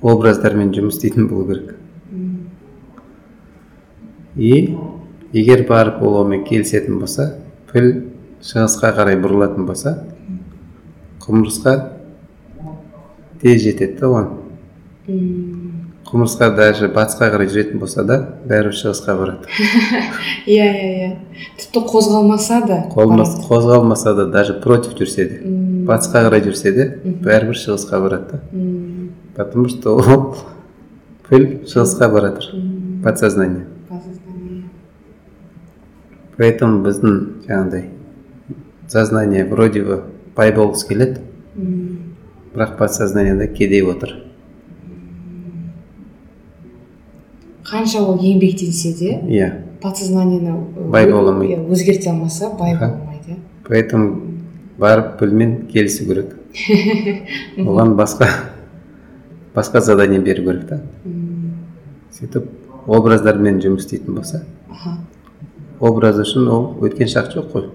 [0.00, 1.74] образдармен жұмыс істейтін болу керек
[4.36, 4.76] и
[5.32, 7.32] егер барып ол онымен келісетін болса
[7.72, 7.90] піл
[8.40, 9.96] шығысқа қарай бұрылатын болса
[11.20, 11.74] құмырсқа
[13.42, 14.28] тез жетеді да оған.
[16.10, 18.16] Құмырсқа даже батысқа қарай жүретін болса да
[18.50, 19.46] бәрібір шығысқа барады.
[20.50, 21.10] Иә иә иә.
[21.60, 25.40] Тіпті қозғалмаса да қозғалмаса да даже против жүрсе де
[25.86, 28.40] батысқа қарай жүрсе де бәрібір шығысқа барады да.
[29.36, 30.36] Потому что ол
[31.28, 32.58] піл шығысқа бара жатыр
[33.04, 33.66] подсознание.
[33.88, 34.64] Подсознание.
[36.36, 37.90] поэтому біздің жаңағыдай
[38.88, 40.02] сознание вроде бы
[40.34, 41.20] бай болғысы келеді.
[42.50, 44.29] Бірақ подсознаниеда кедей отыр.
[47.70, 49.50] Қанша ол еңбектенсе де иә.
[49.82, 50.54] подсознаниені
[50.90, 51.54] Бай бола алмайды.
[51.54, 53.36] иә, өзгерте алмаса бай бола алмайды иә.
[53.68, 54.20] Поэтому
[54.78, 56.36] барып пілмен келісу керек.
[57.58, 58.26] Оған басқа
[59.54, 60.80] басқа задание беру керек та.
[62.18, 62.48] Сөйтіп
[62.88, 64.44] образдармен жұмыс істейтін болса.
[65.80, 67.68] Образ үшін ол өткен шақ жоқ қой.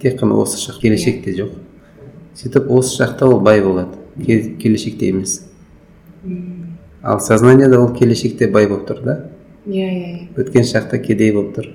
[0.00, 1.50] Тек қана осы шақ келешекте жоқ.
[2.34, 3.98] Сөйтіп осы шақта ол бай болады.
[4.24, 5.42] Ке- келешекте емес.
[7.02, 9.14] Ал сознаниеда ол келешекте бай болып тұр да?
[9.66, 10.26] Иә иә иә.
[10.36, 11.70] Өткен шақта кедей болып тұр.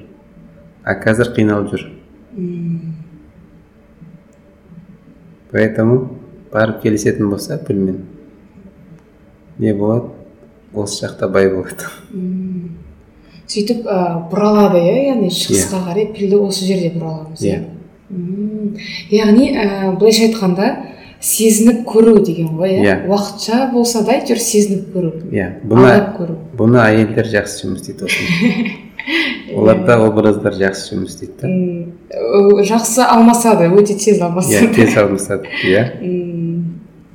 [0.83, 1.85] А қазір қиналып жүр.
[2.37, 2.95] М,
[5.51, 6.09] поэтому
[6.53, 8.03] барып келісетін болса пілмен
[9.59, 10.11] не болады
[10.73, 11.87] осы шақта бай болады.
[12.13, 12.77] М.
[13.47, 17.59] сөйтіп ә, бұралады иә яғни шығысқа қарай пілді осы жерде бұраламыз Иә.
[19.11, 20.69] Яғни ә, былайша айтқанда
[21.25, 22.83] сезініп көру деген ғой иә?
[22.85, 22.95] Иә.
[23.09, 25.11] уақытша болса да әйтеуір сезініп көру.
[25.33, 26.37] Иә бұны алдап көру.
[26.59, 28.75] бұны әйелдер жақсы жұмыс істейді осыны.
[29.55, 32.61] Оларда образдар жақсы жұмыс істейді да.
[32.69, 35.83] Жақсы алмасады өте тез иә алмасады тез алмасады иә.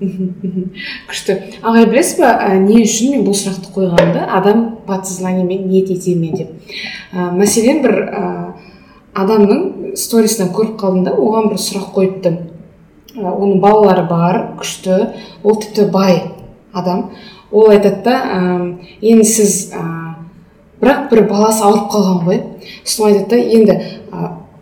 [1.11, 1.37] Күшті.
[1.61, 4.23] Ағай білесіз ба ә, не үшін мен бұл сұрақты қойғанымды?
[4.33, 6.55] Адам подсознаниемен ниет ете ме деп.
[7.13, 8.23] Ә, мәселен бір ә,
[9.13, 12.33] адамның сторисынан көріп қалдым да оған бір сұрақ қойыпты.
[13.17, 14.99] Оның балалары бар күшті.
[15.43, 16.23] Ол тіпті бай
[16.73, 17.11] адам.
[17.51, 18.17] Ол айтады да
[19.03, 19.83] енді сіз ә,
[20.81, 22.43] бірақ бір баласы ауырып қалған ғой
[22.85, 23.79] сосын айтады да енді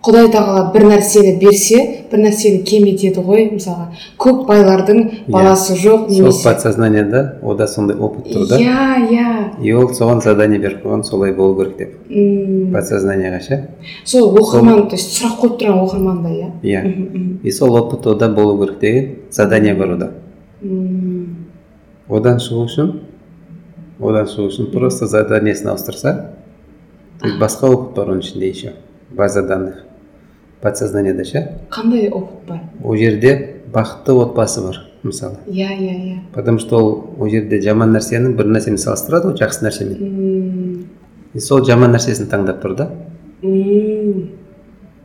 [0.08, 3.90] құдай тағала бір нәрсені берсе бір нәрсені кем етеді ғой мысалға.
[4.18, 8.56] Көп байлардың баласы жоқ сол немесе подсознаниеда ода сондай опыт тұр да.
[8.56, 9.32] Иә иә.
[9.60, 11.92] И ол соған задание беріп қойған солай болу керек деп.
[12.08, 13.60] М, подсознанияға ше?
[14.04, 16.50] Сол оқырман то есть сұрақ қойып тұрған оқырманда иә?
[16.62, 17.38] Иә.
[17.42, 20.10] И сол опыт ода болу керек деген задание бар ода
[22.08, 22.94] одан шығу үшін
[24.00, 26.14] одан шығу үшін просто заданиесін ауыстырса
[27.20, 28.72] то есть басқа опыт бар оның ішінде еще
[29.10, 29.84] база данных.
[30.62, 31.42] Подсознаниеда ше?
[31.70, 32.60] Қандай опыт бар?
[32.84, 35.36] Ол жерде бақытты отбасы бар мысалы.
[35.46, 36.18] Иә иә иә.
[36.34, 40.84] Потому что ол ол жерде жаман нәрсені бір нәрсемен салыстырады ғой жақсы нәрсемен М,
[41.34, 42.88] и сол жаман нәрсесін таңдап тұр да.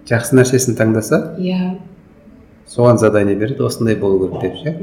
[0.10, 1.78] Жақсы нәрсесін таңдаса иә.
[2.68, 4.78] соған задание береді осындай болу керек деп ше.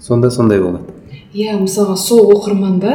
[0.00, 0.84] Сонда сондай болады.
[1.32, 2.94] Иә мысалға сол оқырманда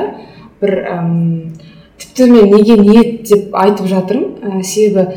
[0.61, 1.53] бір әм,
[1.97, 4.59] тіпті мен неге ниет деп айтып жатырмын.
[4.59, 5.07] Ә, себебі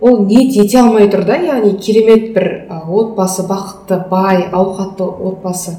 [0.00, 5.76] ол ниет ете алмай тұр да яғни керемет бір отбасы бақытты бай ауқатты отбасы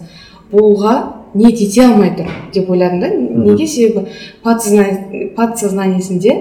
[0.51, 0.95] болуға
[1.35, 3.09] ниет ете алмай тұр деп ойладым да.
[3.11, 4.07] Неге себебі?
[4.43, 6.31] Подсозна- подсознаниесінде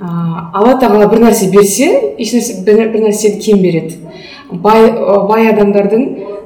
[0.00, 0.06] ә,
[0.54, 3.96] алла тағала бір нәрсе берсе ешнәрсе бір, бір нәрсені кем береді.
[4.52, 4.90] Бай,
[5.28, 6.04] бай адамдардың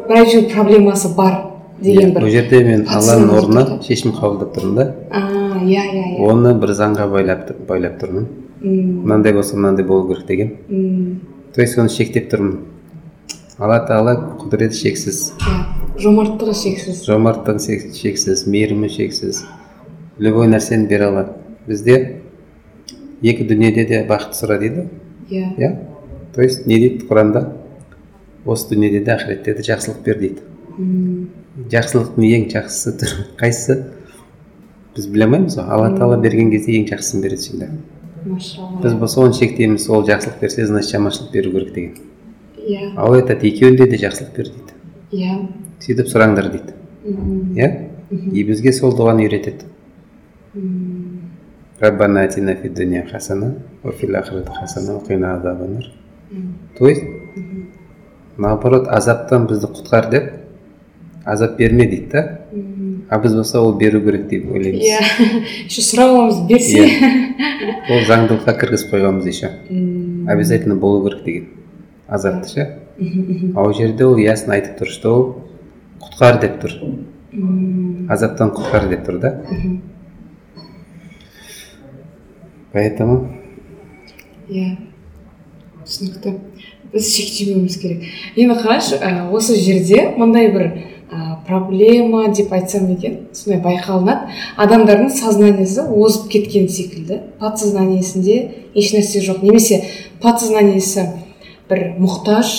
[0.08, 1.36] бір әйтеуір проблемасы бар
[1.80, 4.88] деген бір бұл жерде мен алланың орнына шешім қабылдап тұрмын да.
[5.10, 6.24] А иә иә иә.
[6.30, 8.26] Оны бір заңға байлап тұр- байлап тұрмын.
[8.64, 11.20] Мынандай болса мынандай болу керек деген.
[11.54, 12.58] То есть оны шектеп тұрмын.
[13.58, 15.32] Алла тағала құдіреті шексіз.
[16.00, 17.04] Жомарттығы шексіз.
[17.06, 19.44] Жомарттығы шек- шексіз мейірімі шексіз.
[20.18, 21.36] Любой нәрсені бере алады.
[21.68, 22.20] Бізде
[23.22, 24.88] екі дүниеде де бақыт сұра дейді.
[25.30, 25.70] Иә иә.
[26.34, 27.52] То есть не дейді құранда?
[28.44, 30.42] Осы дүниеде де ақыретте де жақсылық бер дейді.
[31.70, 33.84] Жақсылықтың ең жақсысы түрі қайсысы?
[34.96, 35.68] Біз біле алмаймыз ғой.
[35.70, 37.68] Алла тағала берген кезде ең жақсысын береді всегда
[38.24, 41.94] біз болса оны шектейміз ол жақсылық берсе значит жаманшылық беру керек деген.
[42.56, 42.92] Иә.
[42.96, 44.72] Ал ол айтады екеуінде де жақсылық бер дейді.
[45.12, 45.36] Иә.
[45.84, 46.74] Сөйтіп сұраңдар дейді.
[47.58, 47.68] Иә?
[48.10, 49.68] И бізге сол дұғаны үйретеді.
[52.68, 53.54] Дуния хасана
[53.98, 55.00] фил ахирати хасана
[56.78, 57.02] то есть
[58.36, 60.32] наоборот азаптан бізді құтқар деп
[61.24, 62.40] азап берме дейді да.
[63.10, 64.82] А біз болса ол беру керек деп ойлаймыз.
[64.82, 65.00] Иә
[65.66, 66.84] еще сұрап аламыз берсе
[67.90, 69.50] ол заңдылыққа кіргізіп қойғанбыз еще.
[70.28, 71.48] Обязательно болу керек деген
[72.08, 72.78] азапты ше?
[73.54, 75.24] А ол жерде ол ясно айтып тұр что ол
[76.00, 76.78] құтқар деп тұр.
[78.08, 79.34] Азаптан құтқар деп тұр да.
[82.72, 83.28] Поэтому
[84.48, 84.76] иә.
[85.84, 86.38] Түсінікті.
[86.94, 88.04] Біз шектемеуіміз керек.
[88.36, 88.98] Енді қарашы
[89.34, 90.68] осы жерде мындай бір
[91.46, 93.28] проблема деп айтсам екен.
[93.32, 94.32] Сондай байқалынады.
[94.56, 97.20] Адамдардың сознаниесі озып кеткен секілді.
[97.40, 98.38] Подсознаниесінде
[98.74, 99.42] ешнәрсе жоқ.
[99.42, 99.82] Немесе
[100.22, 101.08] подсознаниесі
[101.70, 102.52] бір мұқтаж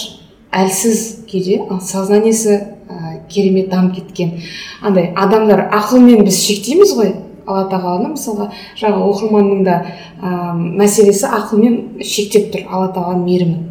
[0.56, 2.56] әлсіз күйде ал сознаниесі
[2.88, 4.40] ә, керемет дамып кеткен.
[4.82, 7.14] Андай адамдар ақылмен біз шектейміз ғой.
[7.46, 8.48] Алла тағаланы мысалға
[8.80, 9.76] жаңағы оқырманның да
[10.18, 13.62] ә, мәселесі ақылмен шектеп тұр алла тағаланың мейірімін.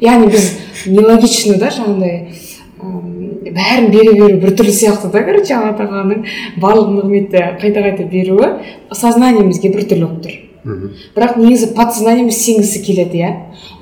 [0.00, 0.50] Яғни біз
[0.86, 2.28] нелогично да жаңағыдай м,
[3.54, 6.24] бәрін бере беру біртүрлі сияқты да короче алла тағаланың
[6.62, 8.50] барлық нығметті қайта қайта беруі
[8.92, 10.40] сознаниемізге біртүрлі болып тұр.
[10.64, 10.92] Мхм.
[11.16, 13.30] бірақ негізі подсознаниеміз сенгісі келеді иә.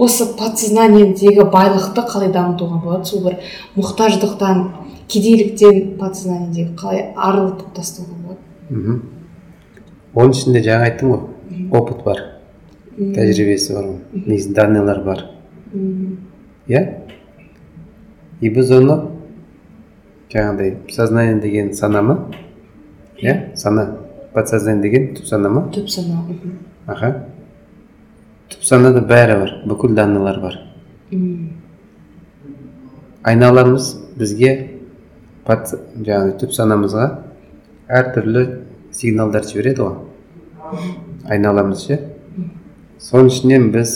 [0.02, 3.06] Осы подсознаниедегі байлықты қалай дамытуға болады?
[3.06, 3.36] Сол бір
[3.76, 4.64] мұқтаждықтан
[5.06, 8.40] кедейліктен подсознаниедегі қалай арылтып тастауға болады?
[8.70, 9.02] Мхм.
[10.14, 12.18] оның ішінде жаңа айттым ғой опыт бар
[12.98, 15.24] тәжірибесі бар ғой негізі данныйлар бар.
[16.68, 16.82] Иә?
[18.42, 18.98] И біз оны
[20.32, 22.18] жаңағыдай сознание деген сана ма
[23.22, 23.86] иә сана
[24.34, 26.24] подсознание деген түп сана ма түп сана
[26.86, 27.12] аха.
[28.52, 30.58] Түп санада бәрі бар бүкіл данныйлар бар.
[33.22, 34.52] Айналамыз бізге
[35.46, 37.06] жаңағы түп санамызға
[37.88, 38.44] әртүрлі
[38.94, 40.82] сигналдар жібереді ғой.
[41.30, 42.00] Айналамыз ше.
[43.02, 43.94] Соның ішінен біз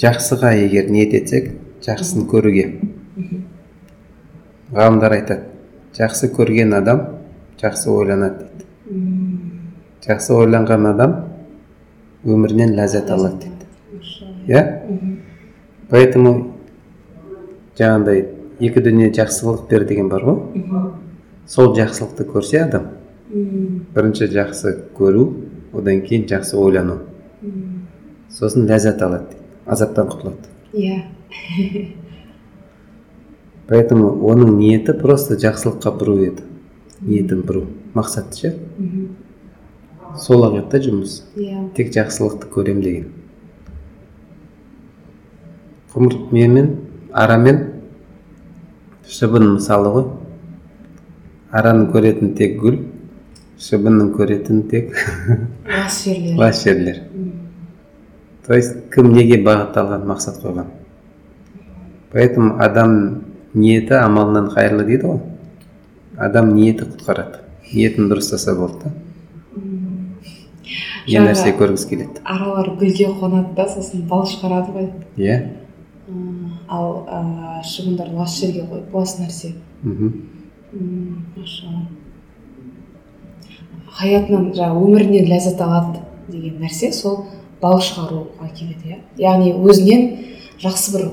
[0.00, 1.50] жақсыға егер ниет етсек
[1.84, 2.66] жақсыны көруге.
[4.74, 5.50] Ғалымдар айтады
[5.96, 7.02] жақсы көрген адам
[7.60, 8.66] жақсы ойланады дейді.
[10.06, 11.16] Жақсы ойланған адам
[12.24, 13.66] өмірінен ләззат алады дейді.
[14.46, 14.62] Иә?
[15.90, 16.54] Поэтому
[17.78, 18.24] жаңағыдай
[18.60, 20.90] екі дүние жақсылық бер деген бар ғой.
[21.46, 22.90] Сол жақсылықты көрсе адам
[23.30, 25.30] бірінші жақсы көру
[25.72, 27.00] одан кейін жақсы ойлану.
[28.30, 30.50] Сосын ләззат алады дейді азаптан құтылады.
[30.72, 31.02] Иә.
[33.68, 36.44] Поэтому оның ниеті просто жақсылыққа бұру еді.
[37.00, 38.52] Ниетін бұру мақсаты ше?
[40.18, 41.22] Сол ақ жұмыс.
[41.36, 41.70] Иә.
[41.76, 43.10] Тек жақсылықты көрем деген.
[45.94, 46.72] Құмыр менімен
[47.12, 47.66] арамен.
[49.10, 50.08] Шыбын мысалы ғой.
[51.50, 52.78] Араның көретін тек гүл
[53.60, 54.94] шыбынның көретін тек
[55.68, 56.36] лас жерлер.
[56.40, 57.00] Лас жерлер.
[58.46, 60.70] То есть кім неге бағытталған мақсат қойған?
[62.12, 65.20] Поэтому адам ниеті амалынан қайырлы дейді ғой.
[66.16, 67.40] Адам ниеті құтқарады.
[67.72, 68.92] Ниетін дұрыстаса болды да.
[71.08, 72.20] Не нәрсе көргісі келеді.
[72.24, 74.90] аралар гүлге қонады да сосын бал шығарады ғой.
[75.16, 75.38] Иә.
[76.08, 79.54] М, ал ә, шыбындар лас жерге қойып лас нәрсе.
[79.82, 80.12] Мхм.
[83.90, 87.24] Хаятынан жаңағы өмірінен ләззат алады деген нәрсе сол
[87.60, 88.98] бал шығаруға келеді иә.
[89.18, 90.06] Яғни өзінен
[90.62, 91.08] жақсы бір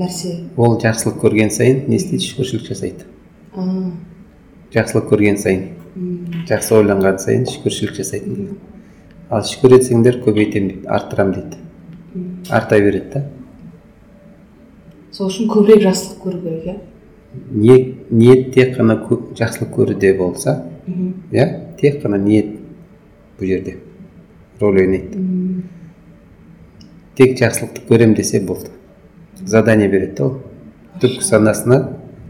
[0.00, 0.34] нәрсе?
[0.56, 2.24] Ол жақсылық көрген сайын не істейді?
[2.30, 3.08] Шүкіршілік жасайды.
[4.74, 5.68] Жақсылық көрген сайын
[6.48, 8.56] жақсы ойланған сайын шүкіршілік жасайтын дейді
[9.30, 11.60] ал шүкір етсеңдер көбейтемін дейді арттырамын дейді.
[12.50, 13.22] Арта береді да.
[15.14, 16.76] Сол үшін көбірек жақсылық көру керек иә?
[17.50, 18.98] Ниет, ниет тек қана
[19.38, 20.64] жақсылық көруде болса
[21.32, 21.46] иә
[21.80, 22.56] тек қана ниет
[23.38, 23.78] бұл жерде
[24.60, 25.22] рөл ойнайды.
[27.14, 28.70] Тек жақсылықты көрем десе болды.
[29.46, 30.34] Задание береді да ол.
[31.02, 31.78] Түпкі санасына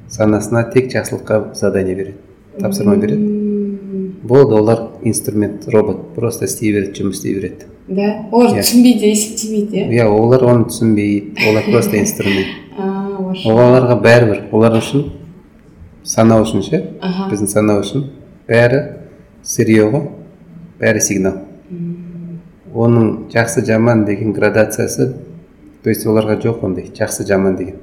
[0.09, 2.17] санасына тек жақсылыққа задание береді
[2.61, 3.31] тапсырма береді.
[4.25, 7.67] Болды олар инструмент робот просто істей береді жұмыс істей береді.
[7.89, 8.27] Да?
[8.33, 8.63] Олар Иә.
[8.63, 9.89] түсінбейді есептемейді иә?
[9.93, 12.47] Иә олар оны түсінбейді олар просто инструмент.
[13.45, 15.11] Оларға бәрібір олар үшін
[16.05, 16.81] санау үшін ше?
[17.31, 18.07] Біздің санау үшін
[18.49, 18.81] бәрі
[19.43, 20.07] сырье ғой
[20.81, 21.43] бәрі сигнал.
[22.75, 25.13] Оның жақсы жаман деген градациясы
[25.85, 27.77] то есть оларға жоқ ондай жақсы жаман деген.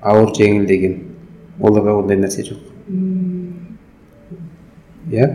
[0.00, 0.94] Ауыр жеңіл деген.
[1.60, 2.62] Оларға ондай нәрсе жоқ.
[5.12, 5.26] Иә?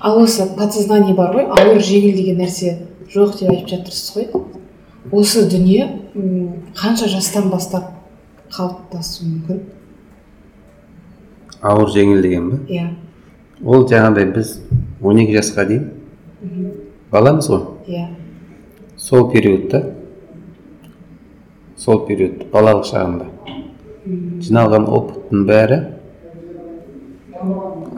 [0.00, 2.74] Ал осы подсознание бар ғой ауыр жеңіл деген нәрсе
[3.14, 4.26] жоқ деп айтып жатырсыз ғой.
[5.12, 5.86] Осы дүние
[6.74, 7.92] қанша жастан бастап
[8.50, 9.62] қалыптасуы мүмкін?
[11.62, 12.60] Ауыр жеңіл деген ба?
[12.66, 12.90] Иә.
[13.64, 14.56] Ол жаңағыдай біз
[15.02, 15.90] 12 жасқа дейін
[17.12, 17.62] баламыз ғой.
[17.86, 18.06] Иә.
[18.96, 19.82] Сол периодта
[21.76, 23.26] сол период балалық шағында
[24.42, 25.78] жиналған опыттың бәрі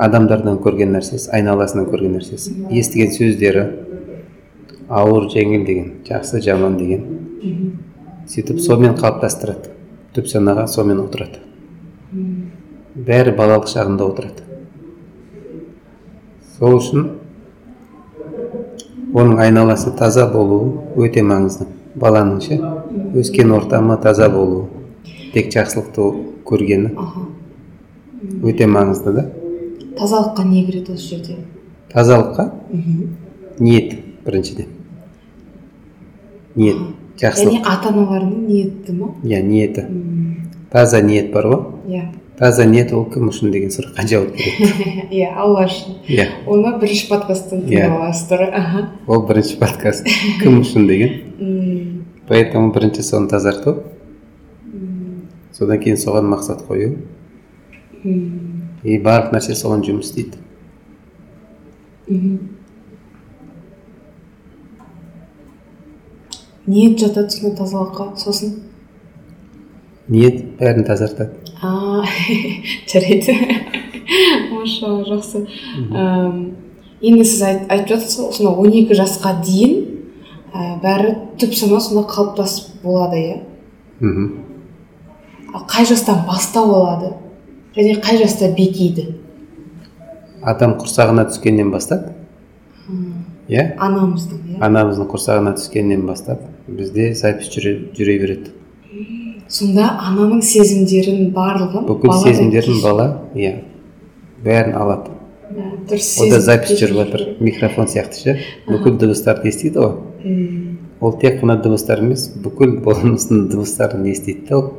[0.05, 2.55] адамдардан көрген нәрсесі айналасынан көрген нәрсесі.
[2.71, 3.67] Естіген сөздері
[4.89, 7.05] ауыр жеңіл деген жақсы жаман деген
[8.29, 9.73] сөйтіп сонымен қалыптастырады.
[10.15, 11.41] Түп санаға сонымен отырады.
[12.95, 14.45] Бәрі балалық шағында отырады.
[16.59, 17.09] Сол үшін
[19.15, 20.73] оның айналасы таза болуы
[21.07, 21.67] өте маңызды.
[21.95, 22.59] Баланың ше
[23.15, 24.67] өскен ортамы таза болуы
[25.35, 26.09] тек жақсылықты
[26.47, 26.95] көргені
[28.43, 29.29] өте маңызды да.
[29.99, 31.37] Тазалыққа не кіреді осы жерде?
[31.93, 32.51] Тазалыққа
[33.61, 34.67] ниет біріншіден.
[36.55, 37.63] Ниет яғни жақсылық.
[37.67, 39.13] Ата аналарының ниеті ма?
[39.23, 39.87] Иә ниеті.
[40.73, 41.63] Таза ниет бар ғой.
[41.87, 42.09] Иә.
[42.39, 46.25] Таза ниет ол кім үшін деген сұраққа жауап береді иә алла үшін иә.
[46.51, 47.85] Оны бірінші подкасттан Иә.
[47.85, 48.89] тыңдап аласыздар.
[49.07, 50.09] Ол бірінші подкаст.
[50.43, 52.05] Кім үшін деген?
[52.29, 53.77] Поэтому бірінші соны тазарту.
[55.55, 56.97] Содан кейін соған мақсат қою.
[58.83, 60.43] И барлық нәрсе соған жұмыс істейді.
[66.67, 68.55] Ниет жатады сонда тазалыққа сосын?
[70.09, 71.31] Ниет бәрін тазартады.
[71.63, 72.05] А
[72.91, 73.35] жарайды.
[74.53, 75.45] Машалла жақсы.
[77.05, 79.75] Енді сіз айт- айтып жатырсыз ғой сонда он екі жасқа дейін
[80.55, 83.37] ә, бәрі түп сана сонда қалыптасып болады иә?
[84.01, 84.31] Мхм
[85.55, 87.13] ал қай жастан бастау алады?
[87.77, 89.17] Және қай жаста бекиді?
[90.43, 92.09] Адам құрсағына түскеннен бастап
[93.49, 93.75] иә?
[93.77, 94.59] Анамыздың иә?
[94.65, 98.55] Анамыздың құрсағына түскеннен бастап бізде запись жүре, жүре береді.
[99.55, 103.07] Сонда ананың сезімдерін барлығын бүкіл сезімдерін бала
[103.39, 103.53] иә.
[104.45, 105.15] Бәрін алады.
[105.89, 107.23] Дұрыс ода запись жүріп жатыр.
[107.41, 108.35] микрофон сияқты ше.
[108.67, 109.95] Бүкіл дыбыстарды естиді ғой.
[111.01, 114.73] Ол тек қана дыбыстар емес бүкіл болмыстың дыбыстарын естиді да ол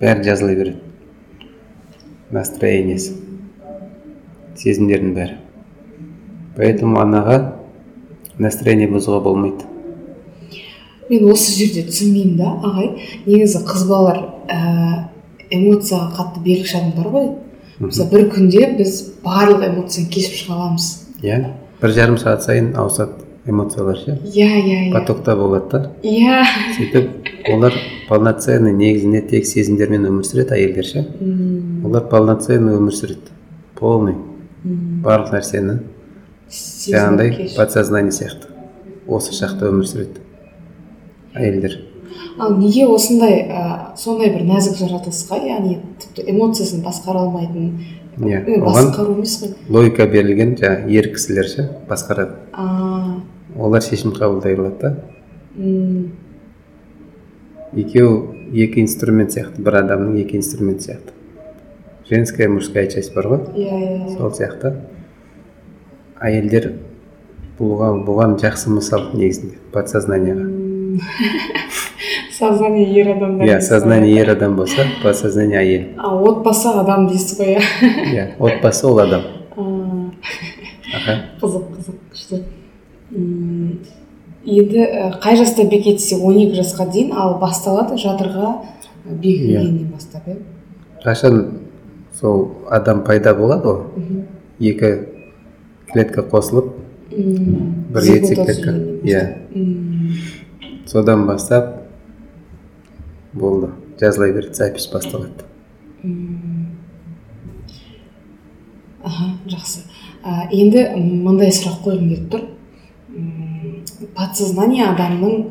[0.00, 0.78] бәрі жазыла береді.
[2.30, 3.16] Настроениесі.
[4.56, 5.38] Сезімдердің бәрі.
[6.56, 7.56] Поэтому анаға
[8.38, 9.71] настроение бұзуға болмайды.
[11.12, 12.92] Мен осы жерде түсінбеймін да ағай.
[13.26, 15.08] Негізі қыз балалар ә,
[15.52, 17.28] эмоцияға қатты берікші адамдар ғой.
[17.82, 20.88] Мысалы бір күнде біз барлық эмоцияны кешіп шыға аламыз.
[21.22, 21.42] Иә
[21.82, 24.18] бір жарым сағат сайын ауысады эмоциялар ше?
[24.22, 24.92] Иә иә иә.
[24.94, 25.90] Потокта болады да?
[26.06, 26.44] Иә.
[26.76, 27.74] Сөйтіп олар
[28.08, 31.04] полноценный негізінде тек сезімдермен өмір сүреді әйелдер ше?
[31.20, 33.34] М, олар полноценный өмір сүреді.
[33.78, 34.14] Полный.
[34.62, 35.80] М, барлық нәрсені.
[36.52, 38.52] Жаңағыдай подсознание сияқты.
[39.08, 40.21] Осы шақта өмір сүреді.
[41.34, 41.78] Әйелдер.
[42.38, 45.38] Ал неге осындай ә, сондай бір нәзік жаратылысқа?
[45.46, 47.72] яғни тіпті эмоциясын басқара алмайтын
[48.20, 49.54] иә басқару емес қой.
[49.68, 52.36] логика берілген жаңағы ер кісілер ше басқарады.
[52.52, 53.16] А,
[53.56, 54.94] олар шешім қабылдай алады да.
[55.56, 56.12] М,
[57.74, 61.16] екеу екі инструмент сияқты бір адамның екі инструмент сияқты.
[62.10, 63.40] Женская мужская часть бар ғой.
[63.56, 64.16] Иә иә.
[64.18, 64.74] Сол сияқты.
[66.20, 66.72] Әйелдер
[67.58, 70.44] бұған, бұған жақсы мысал негізінде подсознанияға.
[72.38, 77.56] сознание ер адамдар иә сознание ер адам болса подсознание әйел а отбасы адам дейсіз ғой
[77.56, 77.62] иә
[78.12, 79.22] иә отбасы ол адам
[81.40, 82.42] қызық қызық күшті
[84.44, 88.54] енді і, қай жаста бекітсе он екі жасқа дейін ал басталады жатырға
[89.06, 90.38] бекігеннен бастап иә?
[91.04, 91.60] Қашан
[92.18, 94.24] сол адам пайда болады ғой?
[94.58, 94.92] Екі
[95.92, 96.72] клетка қосылып
[97.12, 98.74] бір яйцеклетка.
[99.04, 99.22] иә
[100.92, 101.88] содан бастап
[103.32, 103.70] болды.
[104.00, 105.46] Жазыла береді запись басталады.
[109.02, 109.86] Аха жақсы.
[110.22, 112.44] А, енді мындай сұрақ қойғым келіп тұр.
[114.16, 115.46] Подсознание адамның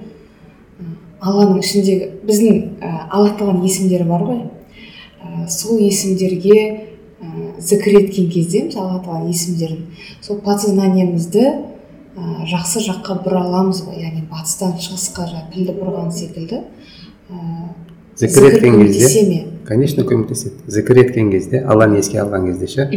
[1.22, 4.40] алланың ішіндегі біздің ә, алла тағаланың есімдері бар ғой.
[5.26, 9.86] Ә, сол есімдерге ә, зікір еткен кезде мысалы алла тағаланың есімдерін
[10.22, 11.50] сол подсознаниемізді
[12.16, 14.02] ә, жақсы жаққа бұра аламыз ғой.
[14.04, 16.64] Яғни батыстан шығысқа жаңағы пілді бұрған секілді.
[17.32, 17.70] Ә,
[18.20, 19.40] зікір еткен кезде ме?
[19.68, 20.66] Конечно көмектеседі.
[20.68, 22.90] Зікір еткен кезде алланы еске алған кезде ше?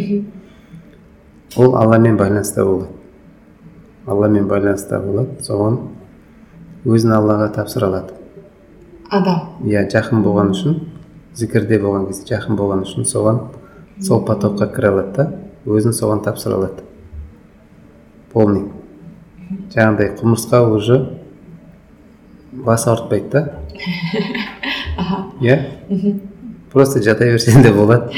[1.57, 2.91] Ол алламен байланыста болады.
[4.07, 5.79] Алламен байланыста болады соған
[6.85, 8.19] өзін аллаға тапсыра алады.
[9.11, 9.55] Адам.
[9.65, 10.81] Иә жақын болған үшін
[11.39, 13.41] зікірде болған кезде жақын болған үшін соған
[14.03, 15.29] сол потокқа кіре алады да
[15.67, 16.83] өзін соған тапсыра алады.
[18.33, 18.65] Полный.
[19.75, 20.99] Жаңағыдай құмырсқа уже
[22.53, 23.43] бас ауыртпайды да?
[25.45, 25.57] Иә?
[26.73, 28.11] Просто жата берсең де болады.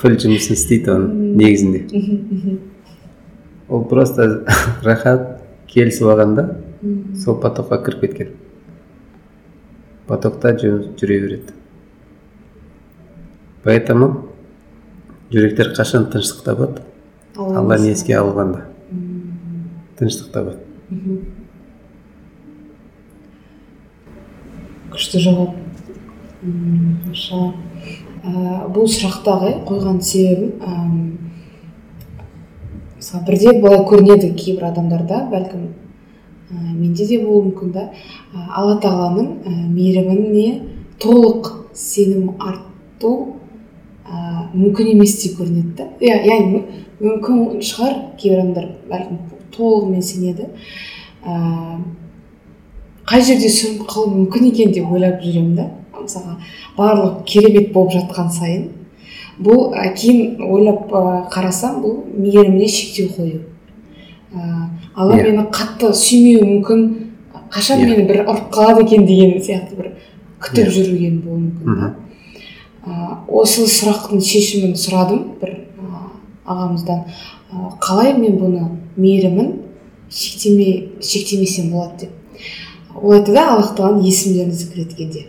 [0.00, 2.58] Піл жұмысын істейді оның негізінде.
[3.68, 4.28] Ол просто
[4.86, 5.26] рахат
[5.72, 6.44] келісіп алған да
[6.82, 7.14] М.
[7.16, 8.34] сол потокқа кіріп кеткен.
[10.06, 11.52] Потокта жүре береді.
[13.64, 14.28] Поэтому
[15.32, 16.84] жүректер қашан тыныштық табады
[17.36, 18.60] алланы еске алғанда.
[19.98, 20.58] Тыныштық табады.
[24.92, 25.54] Күшті жауап.
[28.26, 28.30] Ә,
[28.74, 30.94] бұл сұрақтағы қойған себебім әм,
[32.96, 35.66] мысалы бірде былай көрінеді кейбір адамдарда бәлкім
[36.50, 37.84] ә, менде де болуы мүмкін да.
[38.34, 40.48] Ә, алла тағаланың ә, мейіріміне
[41.02, 43.12] толық сенім арту
[44.06, 45.88] ә, мүмкін емес деп көрінеді да.
[46.00, 46.66] Иә яғни мү-
[47.06, 49.22] мүмкін шығар кейбір адамдар бәлкім
[49.54, 50.48] толығымен сенеді.
[51.26, 51.78] Ә,
[53.06, 55.68] қай жерде сүрініп қалу мүмкін екен деп ойлап жүремін да.
[55.96, 56.36] Мысалға
[56.76, 58.68] барлық керемет болып жатқан сайын.
[59.42, 63.42] Бұл ә, кейін ойлап ә, қарасам бұл мейіріміне шектеу қою.
[64.32, 65.30] Ә, алла Иә.
[65.30, 66.86] мені қатты сүймеуі мүмкін
[67.52, 67.90] қашан Иә.
[67.90, 69.92] мені бір ұрып қалады екен деген сияқты бір
[70.40, 70.72] күтіп Иә.
[70.72, 71.94] жүрген болуы мүмкін да.
[72.86, 76.02] Ә, осы сұрақтың шешімін сұрадым бір ә,
[76.46, 77.04] ағамыздан.
[77.52, 78.64] Ә, қалай мен бұны
[78.96, 79.52] мейірімін
[80.10, 82.10] шектемей шектемесем болады деп.
[82.96, 85.26] Ол айтты да аллах тағаланың есімдерін зікір еткенде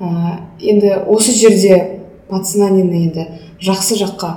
[0.00, 0.08] ә,
[0.58, 1.78] енді осы жерде
[2.28, 3.26] подсознаниені енді
[3.62, 4.32] жақсы жаққа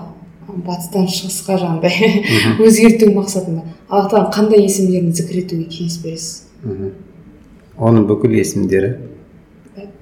[0.65, 2.23] батыстан шығысқа жаңағыдай
[2.65, 6.33] өзгерту мақсатында аллах тағаланың қандай есімдерін зікір етуге кеңес бересіз?
[7.81, 8.93] Оның бүкіл есімдері?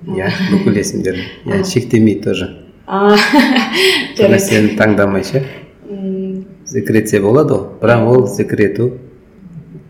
[0.10, 1.24] Иә бүкіл есімдері.
[1.48, 2.50] Иә шектемейді тоже.
[4.20, 5.44] Нәрсені таңдамай ше?
[6.70, 7.66] М, зікір етсе болады ғой.
[7.82, 8.92] Бірақ ол зікір ету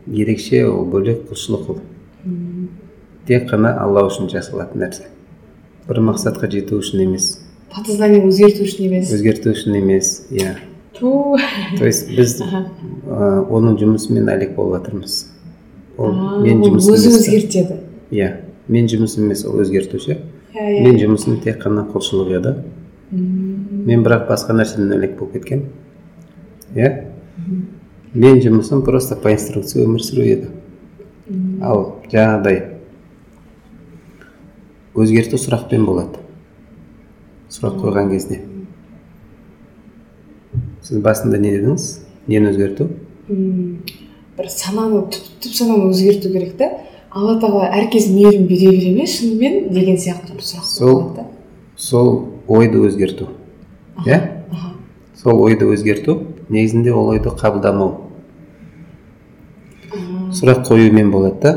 [0.08, 1.80] ерекше ол бөлек құлшылық ол.
[3.28, 5.04] Тек қана алла үшін жасалатын нәрсе.
[5.88, 7.40] Бір мақсатқа жету үшін емес.
[7.74, 9.12] Подсознаниені өзгерту үшін емес.
[9.14, 10.56] Өзгерту үшін емес иә.
[11.00, 15.20] То есть біз оның жұмысымен әлек болып жатырмыз.
[15.98, 17.78] Ол мен жұмысым өзі өзгертеді.
[18.12, 18.32] Иә
[18.68, 20.18] мен жұмысым емес ол өзгерту ше
[20.56, 20.84] иә иә.
[20.88, 22.56] Мен жұмысым тек қана құлшылық еді.
[23.12, 25.70] Мен бірақ басқа нәрседен әлек болып кеткенмін.
[26.76, 26.90] Иә
[28.14, 30.50] мен жұмысым просто по инструкции өмір сүру еді
[31.62, 32.62] ал жаңағыдай
[35.00, 36.24] өзгерту сұрақпен болады
[37.54, 38.42] сұрақ қойған кезде
[40.86, 41.88] сіз басында не дедіңіз
[42.30, 42.90] нені өзгерту
[44.40, 46.72] бір сананы түп, түп сананы өзгерту керек та
[47.14, 51.02] алла тағала әркез мейірім бере бере ме шынымен деген сияқты бір сұрақ Сол-
[51.78, 52.12] сол
[52.48, 53.30] ойды өзгерту
[54.06, 54.20] иә
[55.16, 56.20] сол ойды өзгерту
[56.50, 57.96] негізінде ол ойды қабылдамау.
[60.34, 61.54] Сұрақ қоюмен болады да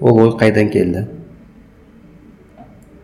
[0.00, 1.06] ол ой қайдан келді?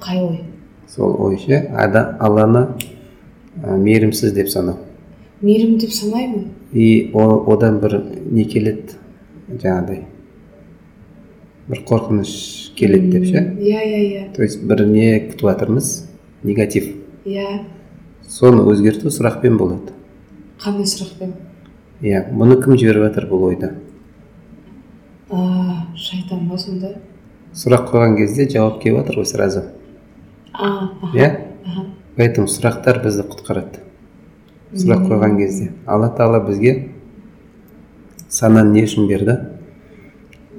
[0.01, 0.41] Қай ой?
[0.89, 2.67] Сол ой ше алланы
[3.63, 4.77] ә, мейірімсіз деп санау.
[5.41, 6.51] Мейірім деп санаймын?
[6.73, 8.99] И о- одан бір не келеді?
[9.51, 10.05] Жаңағыдай.
[11.69, 13.43] Бір қорқыныш келеді деп ше?
[13.59, 14.35] Иә иә иә.
[14.35, 16.09] То есть бір не күтіп жатырмыз
[16.43, 16.95] негатив.
[17.25, 17.65] Иә.
[18.29, 19.93] Соны өзгерту сұрақпен болады.
[20.65, 21.35] Қандай сұрақпен
[22.05, 23.71] иә бұны кім жіберіп жатыр бұл ойды?
[25.31, 26.95] А, шайтан ба сонда?
[27.55, 29.63] Сұрақ қойған кезде жауап келіп жатыр ғой сразу.
[31.15, 31.29] Иә?
[32.17, 33.83] поэтому сұрақтар бізді құтқарады.
[34.75, 35.71] Сұрақ қойған кезде.
[35.87, 36.91] Алла тағала бізге
[38.29, 39.39] сананы не үшін берді?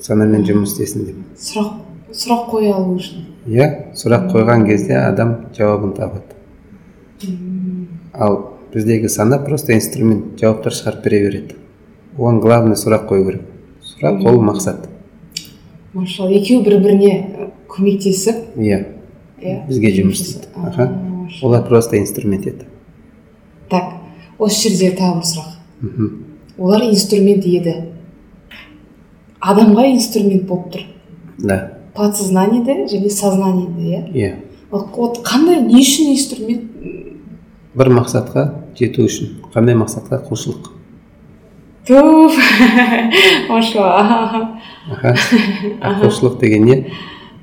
[0.02, 1.22] Санамен жұмыс істесін деп.
[1.40, 1.72] Сұрақ
[2.16, 3.28] сұрақ қоя алу үшін.
[3.48, 6.36] Иә сұрақ қойған кезде адам жауабын табады.
[8.14, 11.56] Ал біздегі сана просто инструмент жауаптар шығарып бере береді.
[12.18, 13.42] Оған главный сұрақ қою керек.
[13.84, 14.88] Сұрақ ол мақсат.
[15.94, 17.14] Машалла екеуі бір біріне
[17.72, 18.56] көмектесіп.
[18.58, 18.86] Иә.
[19.42, 19.58] Иә.
[19.68, 20.48] Бізге жұмыс істейді.
[20.56, 20.90] Аха.
[21.44, 22.68] Олар просто инструмент еді.
[23.70, 23.94] Так
[24.40, 25.52] осы жерде тағы бір сұрақ.
[25.82, 26.10] Мхм.
[26.58, 27.76] олар инструмент еді.
[29.42, 30.86] Адамға инструмент болып тұр.
[31.38, 31.58] Да.
[31.96, 34.02] Подсознаниеде және сознаниеде иә?
[34.14, 34.34] Иә.
[34.72, 36.64] Вот қандай не үшін инструмент
[37.76, 38.46] бір мақсатқа
[38.80, 40.72] жету үшін қандай мақсатқа құлшылық
[41.88, 42.38] туф
[43.50, 44.48] машалла
[46.02, 46.78] құлшылық деген не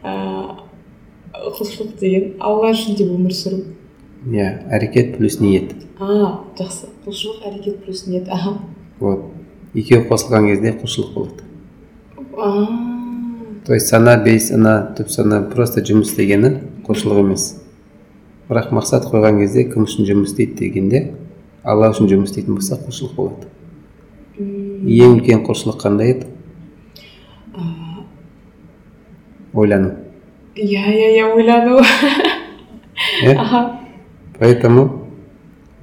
[0.02, 3.62] құлшылық деген алла үшін деп өмір сүру
[4.32, 8.56] иә әрекет плюс ниет а жақсы құлшылық әрекет плюс ниет аха
[9.00, 9.30] вот
[9.74, 11.42] екеуі қосылған кезде құлшылық болады
[13.66, 16.56] то есть сана бейсана түп сана просто жұмыс істегені
[16.88, 17.61] құлшылық емес
[18.52, 21.00] бірақ мақсат қойған кезде кім үшін жұмыс істейді дегенде
[21.64, 23.48] алла үшін жұмыс істейтін болса құлшылық болады.
[24.36, 26.28] Ең үлкен құлшылық қандай еді?
[29.54, 29.94] Ойлану.
[30.56, 31.80] Иә иә иә ойлану.
[33.24, 33.64] Иә аха.
[34.38, 34.86] Поэтому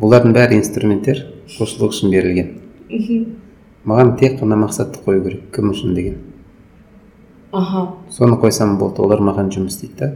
[0.02, 1.26] бұлардың бәрі инструменттер
[1.58, 2.56] құлшылық үшін берілген.
[2.90, 3.26] Мхм.
[3.90, 6.18] маған тек қана мақсатты қою керек кім үшін деген.
[7.52, 7.96] Аха.
[8.12, 10.10] Соны қойсам болды олар маған жұмыс істейді да.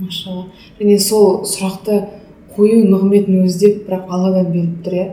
[0.00, 0.44] Машалла.
[0.80, 1.98] Және сол сұрақты
[2.56, 5.06] қою нығметін өзі де бірақ алладан беріліп тұр иә.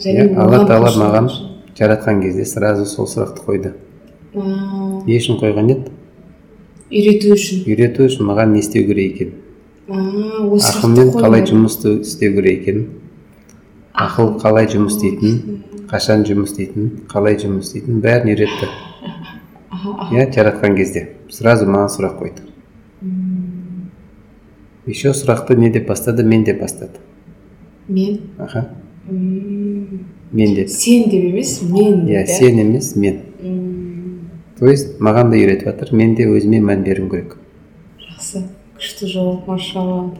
[0.00, 1.30] Иә алла тағала маған
[1.78, 3.74] жаратқан кезде сразу сол сұрақты қойды.
[4.34, 5.94] Не үшін қойған еді?
[6.90, 7.64] Үйрету үшін.
[7.66, 9.40] Үйрету үшін маған не істеу керек екенін
[9.88, 12.86] ақылмен қалай жұмыс істеу- керек екенін
[13.94, 18.70] ақыл қалай жұмыс істейтінін қашан жұмыс істейтінін қалай жұмыс істейтінін бәрін үйретті.
[20.14, 21.08] Иә жаратқан кезде.
[21.30, 22.43] Сразу маған сұрақ қойды.
[24.86, 27.00] Еще сұрақты не деп бастады мен деп бастады.
[27.88, 28.20] Мен?
[28.38, 28.68] Аха.
[29.08, 30.68] Мен деп.
[30.68, 33.20] Сен деп емес мен иә сен емес мен.
[34.58, 37.36] То есть маған да үйретіп жатыр мен де өзіме мән беруім керек.
[37.98, 38.44] Жақсы
[38.78, 40.12] күшті жауап машалла.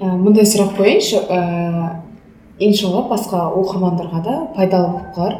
[0.00, 2.00] Ә, мындай сұрақ қояйыншы ә,
[2.58, 5.36] иншалла басқа оқырмандарға да пайдалы болып қалар.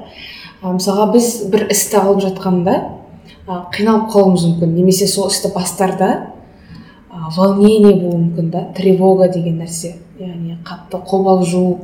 [0.63, 2.77] Ә, мысалға біз бір істі алып жатқанда
[3.49, 4.75] ә, қиналып қалуымыз мүмкін.
[4.77, 6.30] Немесе сол істі бастарда
[7.37, 8.65] волнение болуы мүмкін да?
[8.77, 9.97] Тревога деген нәрсе.
[10.21, 11.79] Яғни қатты қобалжу.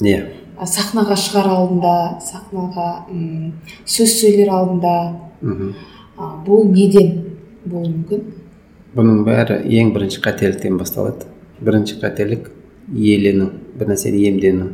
[0.00, 0.20] Иә
[0.60, 3.52] ә, сахнаға шығар алдында сахнаға м,
[3.84, 4.94] сөз сөйлер алдында.
[5.42, 5.74] Мхм.
[6.18, 7.12] ә, бұл неден
[7.64, 8.24] болуы мүмкін?
[8.96, 11.28] Бұның бәрі ең бірінші қателіктен басталады.
[11.60, 12.50] Бірінші қателік
[12.94, 14.70] иелену бір нәрсені иемдену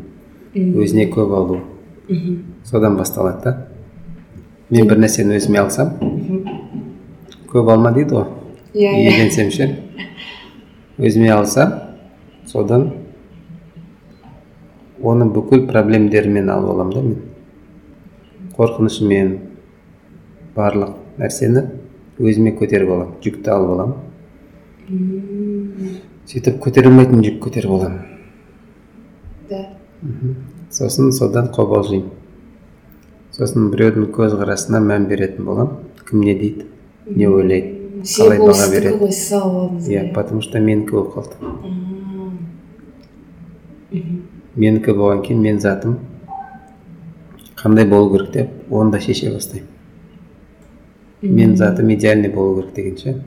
[0.54, 1.60] өзіне көп алу.
[2.08, 3.56] Мхм содан басталады да.
[4.70, 5.92] Мен бір нәрсені өзіме алсам
[7.52, 8.26] көп алма дейді ғой.
[8.76, 9.66] Иә ше
[10.98, 11.70] өзіме алсам
[12.46, 12.90] содан
[15.00, 17.16] оның бүкіл проблемдерімен алып аламын да мен
[18.56, 19.30] қорқынышымен
[20.56, 21.62] барлық нәрсені
[22.20, 23.98] өзіме көтеріп аламын жүкті алып аламын
[26.28, 28.02] сөйтіп көтере алмайтын жүк көтеріп аламын
[29.50, 29.60] да
[30.80, 32.12] сосын содан қобалжимын
[33.36, 36.62] сосын біреудің көзқарасына мән беретін боламын кім не дейді
[37.16, 37.75] не ойлайды
[38.07, 41.57] қалай баға береді ғой алдыңыз иә потому что менікі болып қалды
[44.57, 45.98] менікі болған кейін мен затым.
[47.57, 49.68] Қандай болу керек деп оны да шеше бастаймын.
[51.22, 53.22] Мен затым идеальный болу керек деген ше.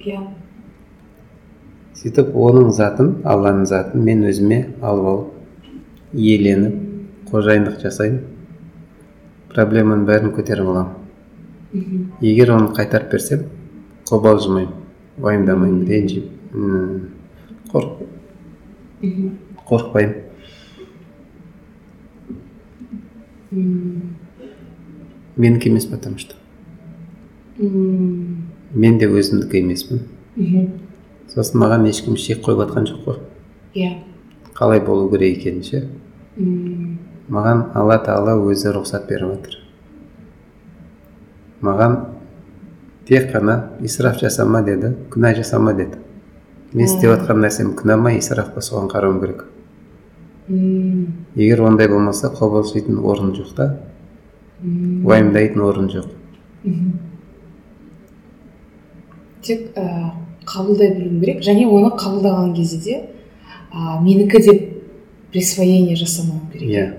[0.00, 0.20] Иә.
[1.96, 8.22] Сөйтіп оның затын алланың затын мен өзіме алып алып иеленіп қожайындық жасаймын.
[9.52, 12.08] Проблеманың бәрін көтеріп аламын.
[12.20, 13.44] Егер оны қайтарып берсем
[14.10, 14.82] қобалжымаймын
[15.22, 17.10] уайымдамаймын ренжимін
[19.68, 20.14] қорықпаймын
[25.36, 26.34] менікі емес потому что
[28.74, 30.00] мен де өзімдікі емеспін
[31.32, 33.18] сосын маған ешкім шек қойып жатқан жоқ қой
[33.74, 33.92] иә
[34.56, 35.84] қалай болу керек екенін ше
[37.28, 39.54] маған алла тағала өзі рұқсат беріп жатыр
[41.68, 41.98] маған
[43.08, 45.98] тек қана исраф жасама деді күнә жасама деді
[46.72, 49.44] мен істеп жатқан нәрсем күнә ма исраф па соған қарауым керек
[50.48, 53.66] м, егер ондай болмаса қобалжитын орын жоқ та
[54.62, 56.06] уайымдайтын орын жоқ
[59.42, 60.12] тек ә,
[60.46, 62.98] қабылдай білуің керек және оны қабылдаған кезде де
[63.74, 64.62] ә, менікі деп
[65.32, 66.90] присвоение жасамау керек иә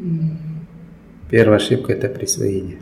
[0.00, 0.30] М,
[1.28, 2.78] первая ошибка это присвоение.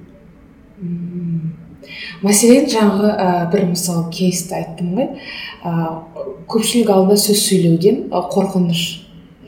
[2.23, 5.09] Мәселен жаңағы ә, бір мысалы кейсті айттым ғой.
[5.63, 5.73] Ә,
[6.51, 8.83] көпшілік алдында сөз сөйлеуден ә, қорқыныш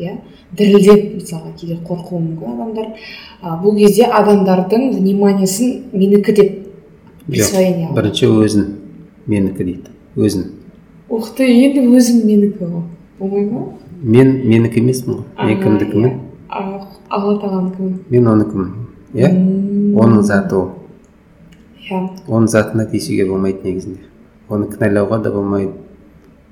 [0.00, 0.16] иә
[0.56, 2.94] дірілдеп мысалға кейде қорқуы мүмкін адамдар.
[3.42, 6.56] Ә, бұл кезде адамдардың вниманиесін менікі деп
[7.26, 8.66] присвоение бірінші өзін
[9.26, 10.48] менікі дейді өзін.
[11.10, 12.82] Ух ты енді өзім менікі ғой.
[13.20, 13.68] Болмай ма?
[14.02, 16.10] Мен менікі емеспін ғой мен кімдікімін?
[16.10, 16.18] иә.
[17.10, 18.70] Алла тағаланікімін мен оныкімін
[19.14, 19.30] иә.
[20.00, 20.68] Оның заты ол.
[21.91, 24.07] Оның затына тиісуге болмайды негізінде.
[24.49, 25.72] Оны кінәлауға да болмайды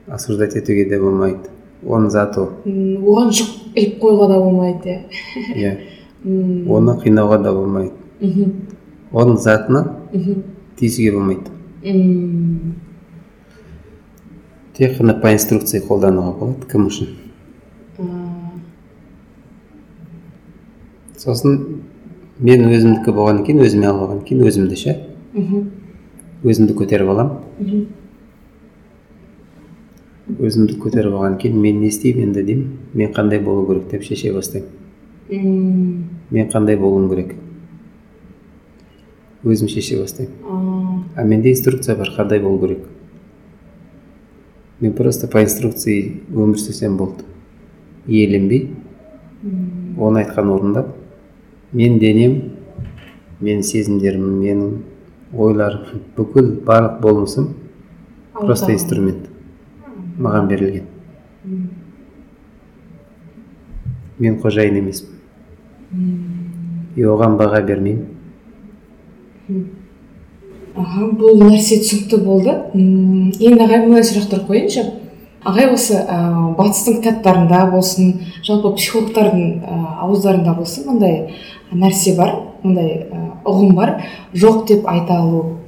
[0.06, 1.50] осуждать етуге де болмайды.
[1.84, 4.98] Оның заты ол оған жүк іліп қоюға да болмайды.
[5.54, 5.54] Иә.
[5.62, 5.76] Иә
[6.24, 7.92] оны қинауға да болмайды.
[8.20, 8.52] Мхм,
[9.12, 9.84] оның затына
[10.76, 11.50] тиісуге болмайды.
[14.74, 17.14] Тек қана по инструкции қолдануға болады кім үшін.
[21.18, 21.56] Сосын
[22.38, 24.96] мен өзімдікі болғаннан кейін өзіме алып алғаннан кейін өзімді ше
[25.38, 25.70] мхм,
[26.44, 27.86] өзімді көтеріп аламын мхм,
[30.36, 32.72] өзімді көтеріп алғаннан кейін мен не істеймін енді деймін.
[32.94, 36.04] Мен қандай болу керек деп шеше бастаймын.
[36.30, 37.34] Мен қандай болуым керек?
[39.44, 41.04] Өзім шеше бастаймын.
[41.16, 42.84] А, менде инструкция бар қандай болу керек?
[44.80, 47.24] Мен просто по инструкции өмір сүрсем болды.
[48.06, 48.70] Иеленбей
[49.98, 50.94] оны айтқан орындап
[51.72, 52.38] мен денем
[53.40, 54.78] менің сезімдерім менің
[55.32, 57.48] ойларым бүкіл барлық болмысым
[58.34, 59.28] просто инструмент.
[60.18, 60.86] Маған берілген.
[64.18, 65.18] Мен қожайын емеспін.
[66.96, 68.06] И оған баға бермеймін.
[70.78, 72.54] Аха бұл нәрсе түсінікті болды.
[72.74, 74.86] М, енді ағай мындай сұрақтар қояйыншы
[75.46, 76.16] ағай осы ә,
[76.58, 78.14] батыстың кітаптарында болсын
[78.46, 81.34] жалпы психологтардың ә, ауыздарында болсын мындай
[81.72, 83.94] нәрсе бар мындай ә, ұғым бар.
[84.34, 85.58] Жоқ деп айта алу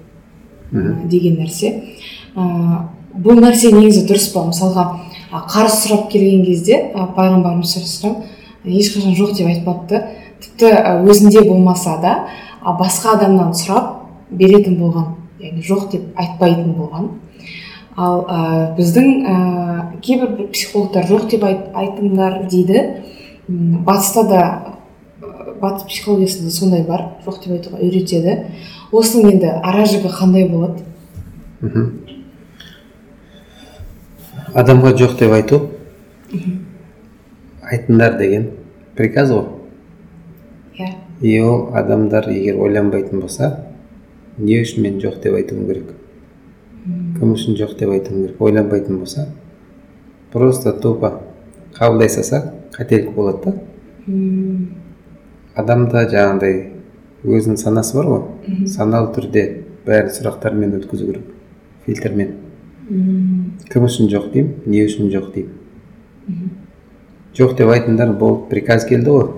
[0.72, 1.72] деген нәрсе.
[2.34, 4.46] Ә, бұл нәрсе негізі дұрыс па?
[4.48, 4.86] мысалға
[5.30, 8.26] қарыз сұрап келген кезде пайғамбарымыз саллаллаху
[8.64, 10.02] алейхи ешқашан жоқ деп айтпапты.
[10.40, 10.72] Тіпті
[11.06, 12.14] өзінде болмаса да
[12.64, 17.08] басқа адамнан сұрап беретін болған яғни жоқ деп айтпайтын болған.
[17.96, 19.36] Ал ә, біздің ә,
[20.00, 22.84] кейбір бір психологтар жоқ деп айт, айтыңдар дейді.
[23.48, 24.42] Батыста да
[25.60, 27.06] батыс психологиясында сондай бар.
[27.26, 28.36] Жоқ деп айтуға үйретеді.
[28.92, 30.84] Осының енді ара жігі қандай болады?
[31.60, 31.90] Мхм.
[34.54, 35.60] Адамға жоқ деп айту?
[37.70, 38.48] Айтыңдар деген
[38.96, 39.46] приказ ғой.
[40.78, 40.88] Иә.
[41.20, 43.50] И ол адамдар егер ойланбайтын болса
[44.38, 45.92] не үшін мен жоқ деп айтуым керек?
[47.18, 48.40] Кім үшін жоқ деп айтуым керек?
[48.40, 49.28] Ойланбайтын болса
[50.32, 51.20] просто тупо
[51.78, 53.52] қабылдай салса қателік болады да.
[55.58, 56.58] Адамда жаңағыдай
[57.24, 58.22] өзінің санасы бар ғой.
[58.68, 59.44] Саналы түрде
[59.86, 61.26] бәрін сұрақтармен өткізу керек.
[61.86, 62.34] Фильтрмен.
[63.70, 65.56] Кім үшін жоқ деймін не үшін жоқ деймін
[67.38, 69.28] жоқ деп айтыңдар болды приказ келді ғой.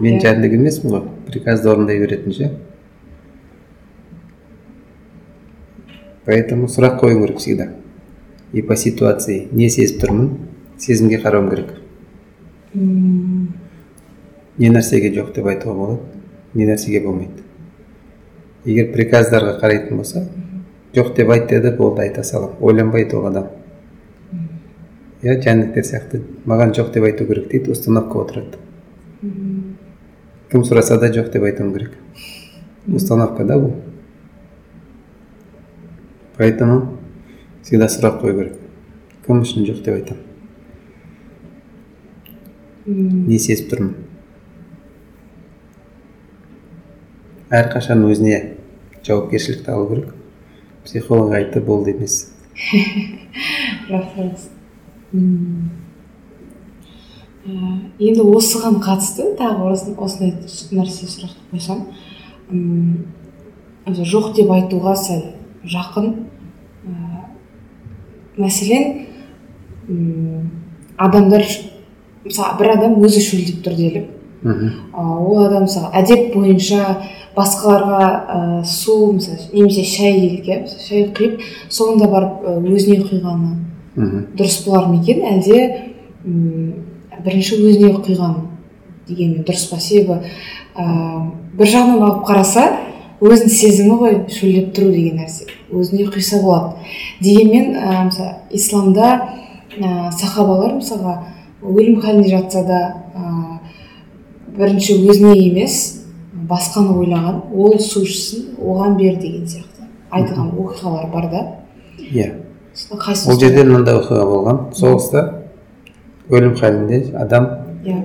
[0.00, 0.22] Мен Иә.
[0.22, 1.02] жәндік емеспін ғой.
[1.26, 2.50] Приказды орындай беретін ше?
[6.26, 7.68] Поэтому сұрақ қою керек всегда.
[8.52, 10.30] И по ситуации не сезіп тұрмын
[10.78, 11.74] сезімге қарауым керек.
[14.58, 16.00] Не нәрсеге жоқ деп айтуға болады.
[16.54, 17.42] Не нәрсеге болмайды.
[18.64, 20.26] Егер приказдарға қарайтын болса
[20.96, 23.50] жоқ деп айт деді болды айта саламын ойланбайды ол адам.
[25.22, 26.22] Иә жәндіктер сияқты.
[26.46, 28.58] Маған жоқ деп айту керек дейді установка отырады.
[30.50, 31.92] Кім сұраса да жоқ деп айтуым керек
[32.86, 33.74] установка да бұл.
[36.36, 36.98] Поэтому
[37.62, 38.58] всегда сұрақ қою керек.
[39.26, 40.22] Кім үшін жоқ деп айтамын?
[42.86, 43.94] Не сезіп тұрмын?
[47.50, 48.38] Әрқашан өзіне
[49.06, 50.14] жауапкершілікті алу керек.
[50.84, 52.32] Психолог айтты болды емес.
[53.90, 54.38] Рахмет.
[57.46, 60.32] Енді осыған қатысты тағы осы- осындай
[60.74, 61.84] нәрсе сұрақ қойсам.
[63.86, 65.22] Жоқ деп айтуға сәл
[65.62, 66.08] жақын.
[66.86, 66.90] Ә,
[68.38, 69.06] мәселен
[70.98, 71.44] адамдар
[72.24, 74.10] мысалы бір адам өзі шөлдеп тұр делік.
[74.42, 76.98] Ол адам мысалы әдеп бойынша
[77.36, 83.52] басқаларға ә, су мысалы немесе шай делік иә шай құйып соңында барып ә, өзіне құйғаны
[83.96, 85.22] мхм дұрыс болар ма екен?
[85.24, 85.60] Әлде
[86.24, 86.72] м,
[87.24, 88.36] бірінші өзіне құйған
[89.08, 89.80] дегенмен дұрыс па?
[89.80, 90.20] себебі
[90.76, 90.86] ә,
[91.56, 92.66] бір жағынан алып қараса
[93.20, 95.46] өзінің сезімі ғой шөлдеп тұру деген нәрсе.
[95.72, 96.74] Өзіне құйса болады.
[97.20, 99.12] Дегенмен ә, мысалы исламда
[99.76, 101.18] ә, сахабалар мысалға
[101.62, 102.80] өлім халінде жатса да
[103.16, 103.58] ә,
[104.56, 105.95] бірінші өзіне емес
[106.48, 109.88] басқаны ойлаған ол су ішсін оған бер деген сияқты.
[110.10, 111.42] Айтылған оқиғалар бар да.
[111.98, 112.32] Иә.
[112.92, 114.60] Ол жерде мынандай оқиға болған.
[114.76, 115.22] Соғыста
[116.30, 117.48] өлім халінде адам
[117.84, 118.02] иә.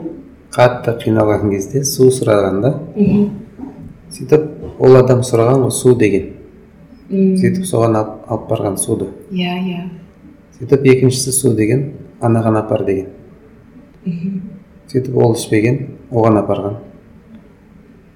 [0.52, 3.30] қатты қиналған кезде су сұрағанда мхм.
[4.12, 6.30] сөйтіп ол адам сұраған ғой су деген.
[7.12, 9.10] Сөйтіп соған алып, алып барған суды.
[9.32, 9.90] Иә иә.
[10.60, 13.08] Сөйтіп екіншісі су деген анаған апар деген.
[14.06, 14.42] Мхм.
[14.88, 15.82] Сөйтіп ол ішпеген
[16.12, 16.78] оған апарған.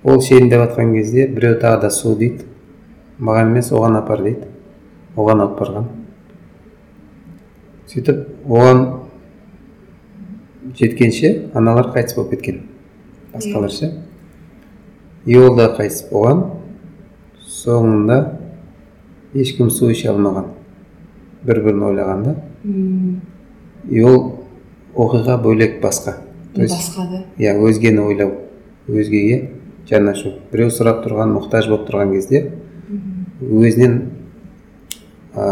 [0.06, 2.46] Ол ішейін деп жатқан кезде біреу тағы да су дейді.
[3.20, 4.48] Маған емес оған апар дейді.
[5.18, 5.88] Оған алып барған.
[7.90, 8.84] Сөйтіп оған
[10.78, 12.62] жеткенше аналар қайтыс болып кеткен.
[13.34, 13.92] Басқалар ше?
[15.26, 16.46] И ол да қайтыс болған.
[17.42, 18.20] Соңында
[19.34, 20.54] ешкім су іше алмаған.
[21.46, 22.36] Бір бірін ойлағанда.
[23.90, 24.20] И ол
[24.94, 26.20] оқиға бөлек басқа.
[26.54, 27.24] То есть басқа да.
[27.38, 28.32] иә өзгені ойлау.
[28.88, 29.52] Өзгеге
[29.90, 32.42] жан ашу біреу сұрап тұрған мұқтаж болып тұрған кезде
[33.42, 34.00] өзінен
[35.36, 35.46] ә,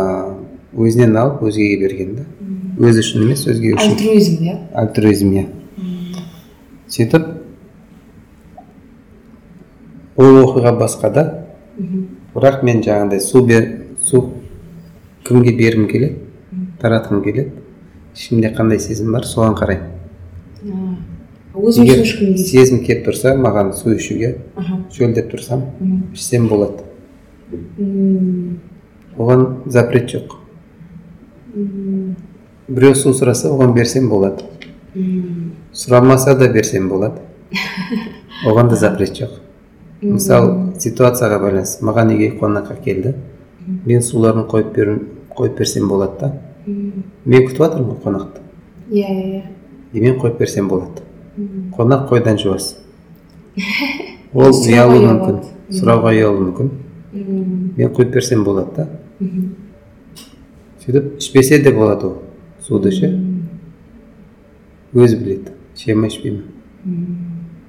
[0.73, 2.25] өзінен алып өзгеге берген да.
[2.81, 3.91] Өзі үшін емес өзге үшін.
[3.93, 4.55] Альтруизм иә?
[4.73, 5.45] Альтруизм иә.
[6.89, 7.27] Сөйтіп
[10.17, 11.25] ол оқиға басқа да.
[12.33, 13.67] Бірақ мен жаңағыдай су бер
[14.01, 14.25] су
[15.27, 16.17] кімге бергім келеді
[16.81, 17.51] таратқым келеді.
[18.15, 19.89] Ішімде қандай сезім бар соған қараймын.
[20.63, 20.95] А,
[21.53, 22.07] өзім егер
[22.41, 24.35] сезім келіп тұрса маған су ішуге
[24.93, 25.67] шөлдеп тұрсам
[26.13, 26.81] ішсем болады.
[27.77, 28.59] М,
[29.17, 30.33] оған запрет жоқ.
[32.67, 34.47] Біреу су сұраса оған берсем болады.
[35.73, 37.21] Сұрамаса да берсем болады.
[38.49, 39.37] Оған да запрет жоқ.
[40.01, 41.85] Мысалы ситуацияға байланысты.
[41.85, 43.13] Маған үйге қонаққа келді
[43.85, 44.91] мен суларын қойып бер
[45.37, 46.31] қойып берсем болады да.
[46.65, 48.41] Мен күтіп жатырмын ғой қонақты.
[48.89, 49.41] Иә иә
[49.93, 51.02] и мен қойып берсем болады.
[51.77, 52.75] Қонақ қойдан жуас
[54.33, 55.41] ол ұялуы мүмкін?
[55.73, 56.71] сұрауға ұялуы мүмкін.
[57.77, 58.87] Мен құйып берсем болады да.
[60.83, 62.17] Сөйтіп ішпесе де болады ол
[62.65, 63.11] суды ше.
[64.93, 65.53] Өзі біледі.
[65.75, 66.43] Іше ма ішпей ма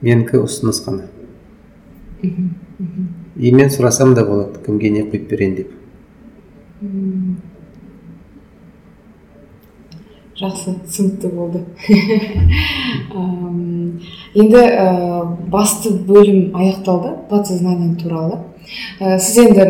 [0.05, 1.09] менікі ұсыныс қана.
[2.23, 5.71] И мен сұрасам да болады кімге не құйып берейін деп.
[10.39, 11.61] Жақсы түсінікті болды.
[14.35, 14.63] Енді
[15.53, 18.41] басты бөлім аяқталды подсознание туралы.
[18.99, 19.67] Сіз енді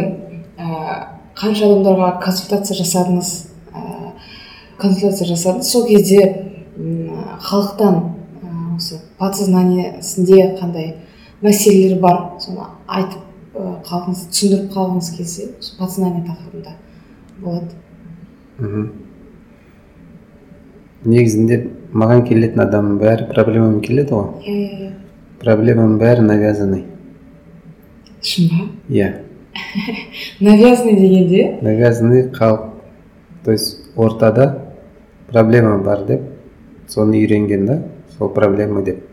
[1.37, 3.35] қанша адамдарға консультация жасадыңыз?
[4.81, 5.69] Консультация жасадыңыз.
[5.69, 6.21] Сол кезде
[7.45, 8.01] халықтан
[8.79, 10.95] осы подсознаниесінде қандай
[11.45, 12.21] мәселелер бар?
[12.41, 13.21] Соны айтып
[13.55, 16.79] қалғыңыз түсіндіріп қалғыңыз келсе подсознание тақырыбында
[17.43, 17.75] болады.
[18.59, 19.04] Мхм.
[21.05, 21.61] Негізінде
[21.93, 24.29] маған келетін адамның бәрі проблемамен келеді ғой.
[24.45, 24.93] Иә иә
[25.45, 26.85] проблеманың бәрі навязанный.
[28.25, 28.67] Шын ба?
[28.89, 29.11] Иә.
[30.41, 31.59] Навязанный дегенде?
[31.63, 32.71] Навязанный халық.
[33.45, 34.73] То есть ортада
[35.29, 36.23] проблема бар деп
[36.89, 37.83] соны үйренген да
[38.17, 39.05] сол проблема деп.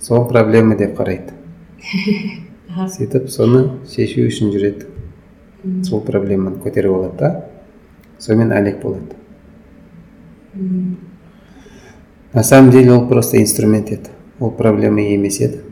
[0.00, 1.32] Сол проблема деп қарайды.
[2.96, 4.88] Сөйтіп соны шешу үшін жүреді.
[5.84, 7.30] Сол проблеманы көтеріп алады да
[8.18, 9.20] сонымен әлек болады.
[12.32, 15.64] На самом деле ол просто инструмент еді ол проблема емес еді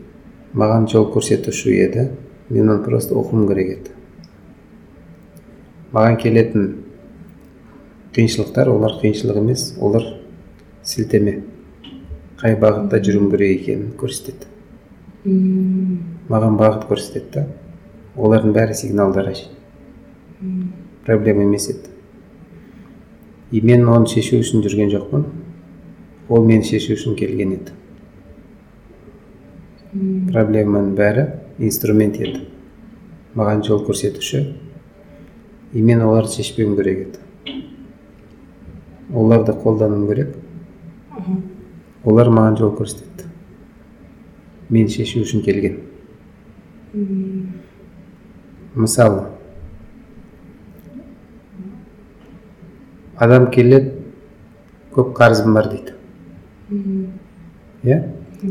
[0.53, 2.09] маған жол көрсетуші еді.
[2.49, 3.93] Мен оны просто оқуым керек еді.
[5.93, 6.67] Маған келетін
[8.13, 10.05] қиыншылықтар олар қиыншылық емес олар
[10.83, 11.39] сілтеме.
[12.41, 14.49] Қай бағытта жүруім керек екенін көрсетеді.
[16.29, 17.47] Маған бағыт көрсетеді да
[18.17, 19.31] олардың бәрі сигналдар
[21.05, 21.92] проблема емес еді.
[23.53, 25.27] И мен оны шешу үшін жүрген жоқпын.
[26.25, 27.75] Ол мені шешу үшін келген еді.
[30.33, 31.27] Проблеманың бәрі
[31.61, 32.47] инструмент еді.
[33.37, 34.41] Маған жол көрсетуші.
[35.73, 37.59] И мен оларды шешпеуім керек еді.
[39.13, 40.33] Оларды қолдануым керек.
[42.03, 43.29] Олар маған жол көрсетеді.
[44.73, 45.77] Мен шешу үшін келген.
[48.73, 49.27] Мысалы
[53.17, 53.91] адам келеді
[54.95, 55.93] көп қарызым бар дейді.
[57.83, 57.99] Иә?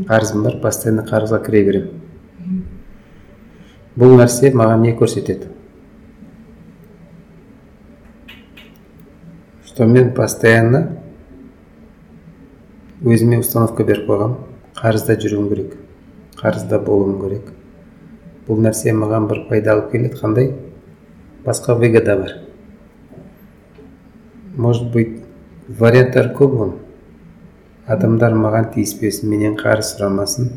[0.09, 2.63] Қарызым бар постоянно қарызға кіре беремін.
[3.99, 5.51] Бұл нәрсе маған не көрсетеді?
[9.65, 10.87] Что мен постоянно
[13.03, 14.37] өзіме установка беріп қойғанмын.
[14.77, 15.77] Қарызда жүруім керек
[16.43, 17.51] қарызда болуым керек.
[18.47, 20.17] Бұл нәрсе маған бір пайда алып келеді.
[20.19, 20.49] Қандай?
[21.45, 22.33] Басқа выгода бар.
[24.55, 25.21] Может быть
[25.67, 26.79] варианттар көп оның
[27.87, 30.51] адамдар маған тиіспесін менен қарыз сұрамасын.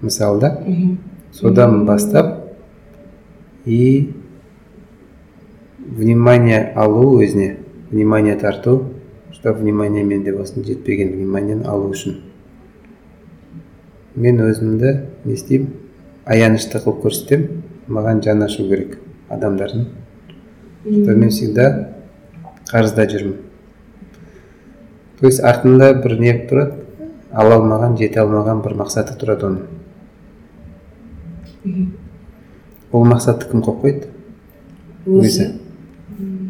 [0.00, 0.50] Мысалы да?
[1.32, 2.56] Содан бастап
[3.64, 4.12] и
[5.78, 7.56] внимание алу өзіне
[7.90, 8.94] внимание тарту
[9.32, 12.20] чтобы внимание менде болсын жетпеген вниманиені алу үшін.
[14.14, 14.94] Мен өзімді
[15.24, 15.72] не істеймін
[16.24, 18.98] аянышты қылып көрсетемін маған жан ашу керек
[19.28, 19.88] адамдардың.
[20.84, 21.93] Что мен всегда
[22.70, 23.42] қарызда жүрмін
[25.20, 26.84] то есть артында бір не тұрады
[27.32, 29.62] ала алмаған жете алмаған бір мақсаты тұрады оның.
[32.92, 34.10] Ол мақсатты кім қойып қойды?
[35.06, 35.48] Өзі.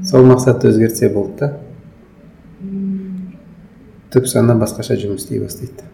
[0.04, 1.48] Сол мақсатты өзгертсе болды да.
[4.12, 5.86] Түп сана басқаша жұмыс істей бастайды.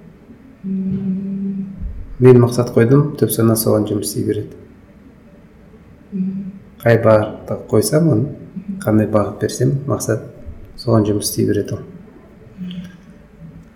[2.21, 4.57] Мен мақсат қойдым түп сана соған жұмыс істей береді.
[6.83, 8.39] Қай бағытта қойсам оны
[8.81, 10.23] кандай багыт берсем максат
[10.77, 11.81] согон жумуш істей берет ал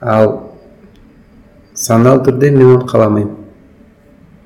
[0.01, 0.51] ал
[1.75, 3.37] саналы түрде мен аны қаламаймын.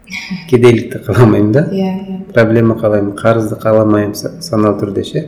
[0.51, 1.69] Кедейликти қаламаймын да.
[1.71, 2.33] Иә иә.
[2.33, 5.27] Проблема каалайм карызды қаламаймын саналы түрдө ше.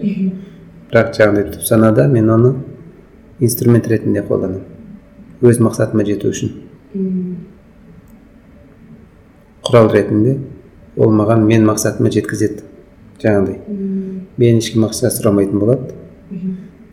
[0.90, 2.54] Бирок жанагындай түп санада мен аны
[3.40, 4.64] инструмент ретінде колдоном
[5.40, 6.50] өз максатыма жетүү үчүн
[9.64, 10.36] курал ретінде
[10.96, 12.64] ол маған менин максатыма жеткизет
[13.22, 13.60] жанагындай
[14.38, 15.94] мен ешкім ақша сұрамайтын болады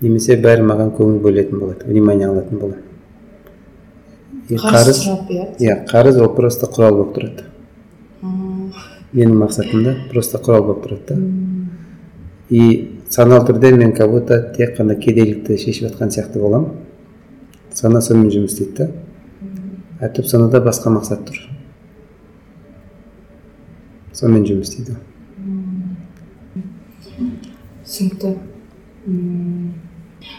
[0.01, 2.83] немесе бәрі маған көңіл бөлетін болады внимание алатын болады.
[4.47, 5.01] Қарыз
[5.59, 7.47] иә қарыз ол просто құрал болып тұрады.
[9.13, 11.17] Менің мақсатымда просто құрал болып тұрады да.
[12.49, 16.71] И саналы түрде мен как будто тек қана кедейлікті шешіп жатқан сияқты боламын
[17.73, 18.89] сана сонымен жұмыс істейді да.
[19.99, 21.41] А түп санада басқа мақсат тұр.
[24.13, 24.97] Сонымен жұмыс істейді.
[27.87, 28.35] Түсінікті.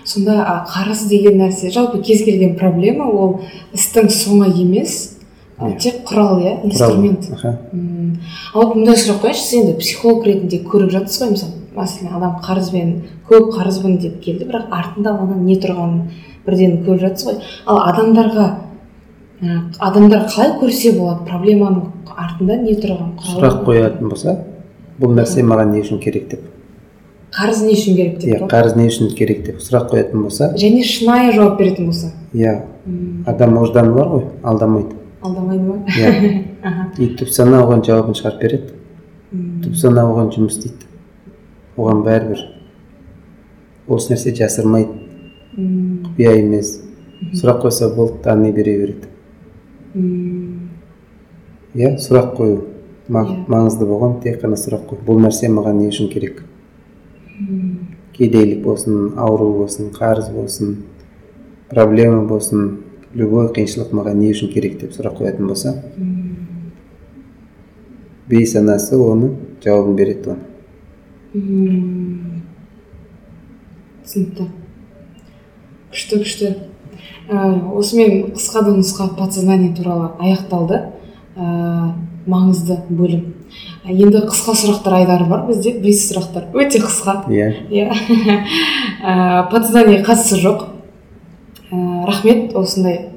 [0.04, 3.40] Сонда а, қарыз деген нәрсе жалпы кез келген проблема ол
[3.76, 5.14] істің соңы емес
[5.58, 5.76] Иә.
[5.80, 7.24] тек құрал иә инструмент.
[7.32, 7.58] Аха.
[7.72, 8.18] М,
[8.54, 12.36] а вот мындай сұрақ қояйыншы сіз енді психолог ретінде көріп жатсыз ғой мысалы мәселен адам
[12.44, 12.92] қарызбен
[13.28, 16.04] көп қарызбын деп келді бірақ артында оның не тұрғанын
[16.46, 17.40] бірден көріп жатсыз ғой.
[17.66, 18.46] Ал адамдарға
[19.42, 21.82] ә, адамдар қалай көрсе болады проблеманың
[22.16, 24.36] артында не қалай- сұрақ қоятын болса
[25.00, 26.40] бұл нәрсе маған не үшін керек деп.
[27.34, 30.52] Қарыз не үшін керек деп иә қарыз не үшін керек деп сұрақ қоятын болса?
[30.56, 32.12] Және шынайы жауап беретін болса?
[32.32, 32.54] Иә.
[33.26, 34.96] Адам ожданы бар ғой алдамайды.
[35.20, 35.76] Алдамайды ма?
[35.92, 36.44] Иә.
[36.98, 38.78] И түп сана оған жауабын шығарып береді.
[39.64, 40.88] Түп сана оған жұмыс істейді.
[41.76, 42.46] Оған бәрібір
[43.88, 44.96] ол ешнәрсе жасырмайды.
[45.58, 46.78] Құпия емес.
[47.34, 49.08] Сұрақ қойса болды тани бере береді.
[51.74, 52.58] Иә сұрақ қою.
[53.08, 53.44] Иә.
[53.48, 55.00] маңызды болған тек қана сұрақ қою.
[55.06, 56.44] Бұл нәрсе маған не үшін керек?
[58.16, 60.76] Кедейлік болсын ауру болсын қарыз болсын
[61.70, 62.78] проблема болсын
[63.14, 65.74] любой қиыншылық маған не үшін керек деп сұрақ қоятын болса
[68.28, 69.32] бейсанасы оны
[69.64, 70.44] жауабын береді оны.
[74.04, 74.48] түсінікті.
[75.92, 76.50] Күшті күшті.
[77.28, 77.36] Ә,
[77.76, 80.80] осымен қысқа да нұсқа подсознание туралы аяқталды.
[81.36, 81.94] Ә,
[82.26, 83.37] маңызды бөлім.
[83.86, 86.48] Енді қысқа сұрақтар айдары бар бізде бес сұрақтар.
[86.54, 87.22] Өте қысқа.
[87.30, 87.48] Иә.
[87.70, 87.92] Иә.
[89.02, 90.64] Ә, подсознание қатысы жоқ.
[91.70, 93.10] Ә, рахмет осындай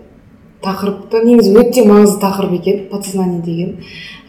[0.62, 3.78] тақырыпты негізі өте маңызды тақырып екен подсознание деген.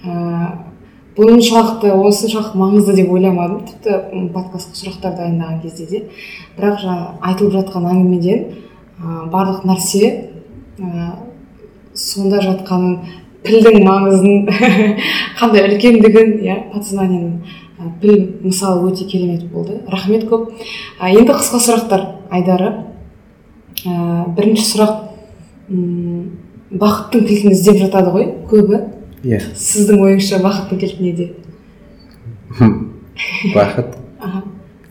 [0.05, 0.69] Ә,
[1.17, 3.67] бұншалықты осыншалықты маңызды деп ойламадым.
[3.69, 6.05] Тіпті подкастқа сұрақтар дайындаған кезде де.
[6.57, 8.47] Бірақ жаңа айтылып жатқан әңгімеден
[9.03, 10.31] ә, барлық нәрсе
[10.79, 11.13] ә,
[11.95, 14.47] сонда жатқанын пілдің маңызын
[15.41, 17.61] қандай үлкендігін иә подсознаниенің
[18.01, 19.81] піл мысалы өте керемет болды.
[19.91, 20.53] Рахмет көп.
[21.03, 22.73] Енді қысқа сұрақтар айдары.
[23.83, 24.93] Ә, бірінші сұрақ
[25.69, 26.39] м,
[26.71, 28.85] бақыттың кілтін іздеп жатады ғой көбі.
[29.27, 29.41] Иә.
[29.59, 31.29] Сіздің ойыңызша бақыттың кілті неде?
[33.57, 33.99] Бақыт.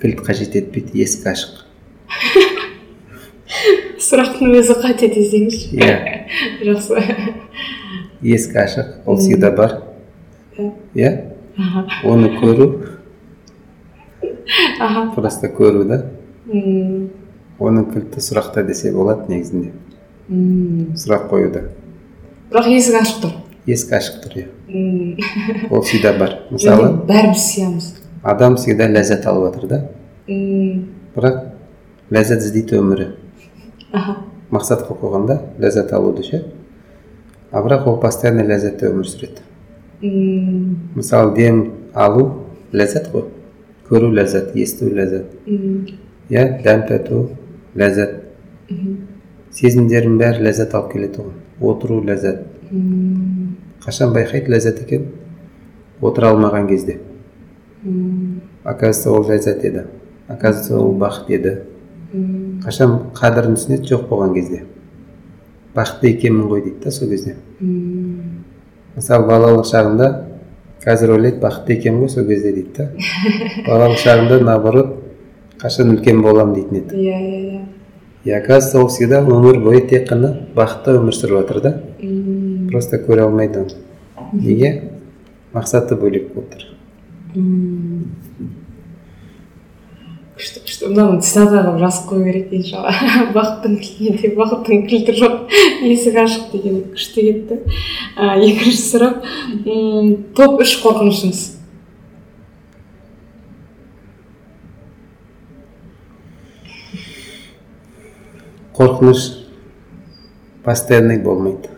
[0.01, 1.63] Кілт қажет етпейді есік ашық.
[4.01, 5.95] сұрақтың өзі қате десеңізші иә.
[6.67, 7.03] Жақсы.
[8.25, 9.77] Есік ашық ол всегда бар.
[10.57, 10.71] Иә.
[10.95, 11.11] иә
[12.05, 12.67] оны көру.
[14.79, 15.11] Аха.
[15.15, 16.01] Просто көру да.
[17.61, 19.71] Оның кілті сұрақта десе болады негізінде.
[20.29, 20.93] М.
[20.97, 21.65] сұрақ қоюда.
[22.51, 23.37] Бірақ есік ашық тұр.
[23.69, 25.69] Есік ашық тұр иә.
[25.69, 26.39] Ол всегда бар.
[26.49, 26.91] Мысалы?
[27.07, 27.89] бәріміз сиямыз.
[28.23, 29.79] Адам всегда ләззат алып жатыр да.
[30.27, 31.41] М, бірақ
[32.11, 33.07] ләззат іздейді өмірі.
[33.91, 34.15] Аха.
[34.51, 36.43] Мақсат қылып қойған да ләззат алуды ше?
[37.51, 39.43] А бірақ ол постоянно ләззатта өмір сүреді.
[40.01, 41.61] Мм мысалы дем
[41.93, 43.27] алу ләззат қой.
[43.89, 45.27] Көру ләззат есту ләззат.
[46.29, 47.29] Иә дәм тату
[47.75, 48.17] ләззат.
[49.51, 51.33] Сезімдердің бәрі ләззат алып келеді оған
[51.71, 52.45] отыру ләззат.
[53.83, 55.09] Қашан байқайды ләззат екенін
[56.01, 56.99] отыра алмаған кезде.
[58.63, 59.85] Оказывается ол ләззат еді.
[60.27, 61.57] Оказывается ол бақыт еді.
[62.63, 63.87] Қашан қадірін түсінеді?
[63.93, 64.63] жоқ болған кезде.
[65.75, 67.35] Бақытты екенмін ғой дейді да сол кезде.
[68.95, 70.09] Мысалы балалық шағында
[70.83, 72.89] қазір ойлайды бақытты екенмін ғой сол кезде дейді да.
[73.69, 74.97] Балалық шағында наоборот
[75.61, 76.95] қашан үлкен боламын дейтін еді.
[76.95, 77.61] Иә иә иә.
[78.23, 81.71] И оказывается ол всегда өмір бойы тек қана бақытта өмір сүріп жатыр да.
[82.71, 83.79] Просто көре алмайды оны.
[84.33, 84.91] Неге?
[85.53, 86.67] Мақсаты бөлек болып тұр
[90.41, 90.89] күшті күшті.
[90.89, 92.91] Мынаны цитата қылып жазып қою керек иншалла
[93.35, 95.35] бақыттың кілтінде бақыттың кілті жоқ.
[95.85, 97.57] Есік ашық деген күшті кетті.
[98.17, 99.19] Екінші сұрақ
[100.37, 101.43] топ үш қорқынышыңыз.
[108.81, 109.27] Қорқыныш
[110.65, 111.69] постоянный болмайды.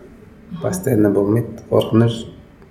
[0.62, 1.60] Постоянно болмайды.
[1.68, 2.22] Қорқыныш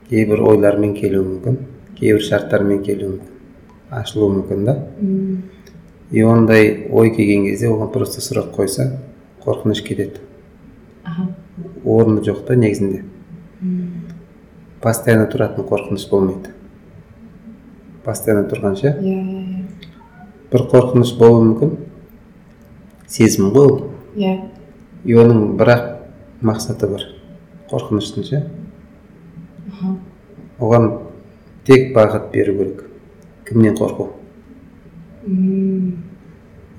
[0.09, 1.61] кейбір ойлармен келуі мүмкін
[1.99, 3.33] кейбір шарттармен келуі мүмкін
[3.93, 4.79] ашылуы мүмкін да.
[6.13, 8.99] И ондай ой келген кезде оған просто сұрақ қойса
[9.41, 10.21] қорқыныш кетеді.
[11.03, 11.25] Аха.
[11.83, 13.01] Орны жоқ та негізінде.
[14.81, 16.53] Постоянно тұратын қорқыныш болмайды.
[18.05, 18.93] Постоянно тұрған ше?
[19.01, 19.65] Иә иә иә.
[20.53, 21.77] бір қорқыныш болуы мүмкін.
[23.09, 23.79] Сезім ғой ол.
[24.15, 24.37] Иә.
[25.03, 25.87] И оның бірақ
[26.45, 27.09] мақсаты бар.
[27.71, 28.43] Қорқыныштың ше?
[30.59, 30.91] Оған
[31.65, 32.83] тек бағыт беру керек.
[33.49, 34.13] Кімнен қорқу?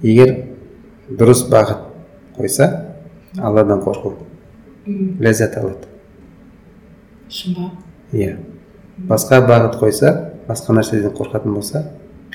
[0.03, 0.35] Егер
[1.09, 1.81] дұрыс бағыт
[2.37, 2.71] қойса
[3.39, 4.17] алладан қорқу.
[4.85, 5.89] Ләззат алады
[7.31, 7.71] шын ба
[8.13, 8.37] иә.
[9.09, 10.13] Басқа бағыт қойса
[10.49, 11.85] басқа нәрседен қорқатын болса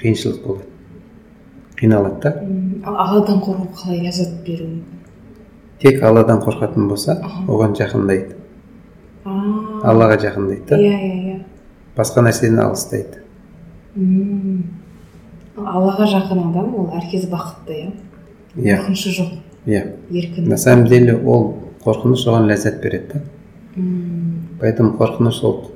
[0.01, 0.65] қиыншылық болады.
[1.79, 2.33] Қиналады да.
[2.83, 4.99] Ал алладан қорқу қалай ләззат беруі мүмкін?
[5.79, 8.35] Тек алладан қорқатын болса оған жақындайды.
[9.25, 10.75] Аллаға жақындайды да.
[10.75, 11.39] Иә иә иә.
[11.95, 13.23] Басқа нәрседен алыстайды.
[15.67, 17.89] Аллаға жақын адам ол әркез бақытты иә?
[18.55, 18.77] Иә.
[18.77, 19.33] Қорқынышы жоқ.
[19.65, 19.83] Иә.
[20.09, 20.49] Еркін.
[20.49, 23.21] На самом деле ол қорқыныш оған ләззат береді да.
[24.59, 25.71] Поэтому қорқыныш ол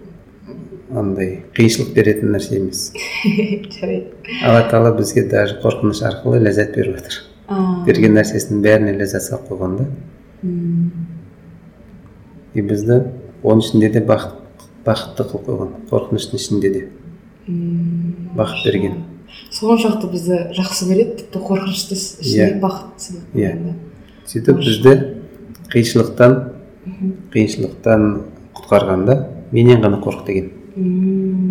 [0.93, 2.91] андай қиыншылық беретін нәрсе емес.
[3.77, 4.11] Жарайды.
[4.43, 7.21] Алла тағала бізге даже қорқыныш арқылы ләззат беріп жатыр
[7.88, 9.88] берген нәрсесінің бәріне ләззат салып қойған да.
[12.53, 12.99] И бізді
[13.43, 16.86] оның ішінде де бақыт бақытты қылып қойған қорқыныштың ішінде де.
[18.38, 19.01] Бақыт берген.
[19.51, 22.59] Соншалықты бізді жақсы көреді тіпті қорқынышты ішіне Иә.
[22.61, 23.73] бақыт Иә.
[24.25, 24.93] сөйтіп бізді
[25.73, 26.36] қиыншылықтан
[27.34, 28.01] қиыншылықтан
[28.55, 29.15] құтқарғанда
[29.51, 30.51] менен ғана қорық деген.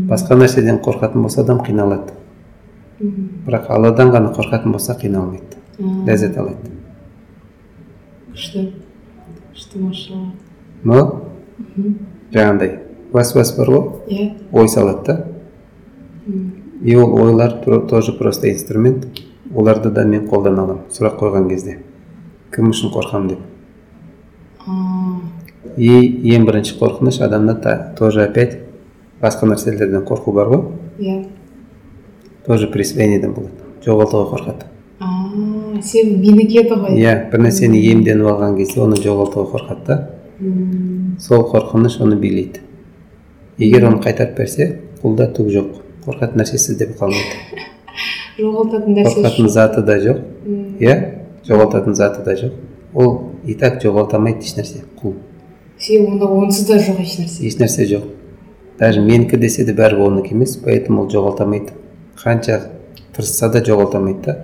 [0.08, 2.12] Басқа нәрседен қорқатын болса адам қиналады.
[3.00, 6.70] Бірақ алладан ғана қорқатын болса қиналмайды ләззат алады.
[8.32, 8.72] күшті.
[9.54, 10.32] күшті машалла.
[10.84, 11.22] Но
[11.76, 11.94] Мгм.
[12.32, 12.78] жаңағыдай
[13.12, 13.90] уәсуас бар ғой?
[14.08, 14.30] Иә.
[14.52, 15.26] Ой салады да.
[16.84, 17.52] И ол ойлар
[17.88, 19.06] тоже просто инструмент.
[19.54, 21.78] Оларды да мен қолдана аламын сұрақ қойған кезде.
[22.54, 23.38] Кім үшін қорқамын деп.
[25.76, 25.90] И
[26.32, 28.58] ең бірінші қорқыныш адамда та, тоже опять
[29.20, 30.62] басқа нәрселерден қорқу бар ғой.
[30.98, 31.26] Иә.
[32.46, 33.52] Тоже присвоениеден болады
[33.84, 34.64] жоғалтуға қорқады.
[35.82, 36.96] Сен менікі еді ғой.
[36.96, 39.96] Иә бір нәрсені иемденіп алған кезде оны жоғалтуға қорқады да.
[41.20, 42.64] Сол қорқыныш оны билейді.
[43.58, 45.81] Егер оны қайтарып берсе құлда түк жоқ.
[46.06, 47.62] Қорқатын нәрсесі де қалмайды
[48.38, 50.18] жоғалтатын нәрсе қорқатын заты да жоқ
[50.82, 50.94] иә
[51.46, 52.52] жоғалтатын заты да жоқ
[52.94, 53.12] ол
[53.44, 55.14] и так жоғалта алмайды ешнәрсе құл
[55.78, 58.08] сен онда онсыз да жоқ ешнәрсе ешнәрсе жоқ
[58.78, 61.76] даже менікі десе де бәрібір оныкі емес поэтому ол жоғалта алмайды
[62.22, 62.60] қанша
[63.14, 64.38] тырысса да жоғалта алмайды да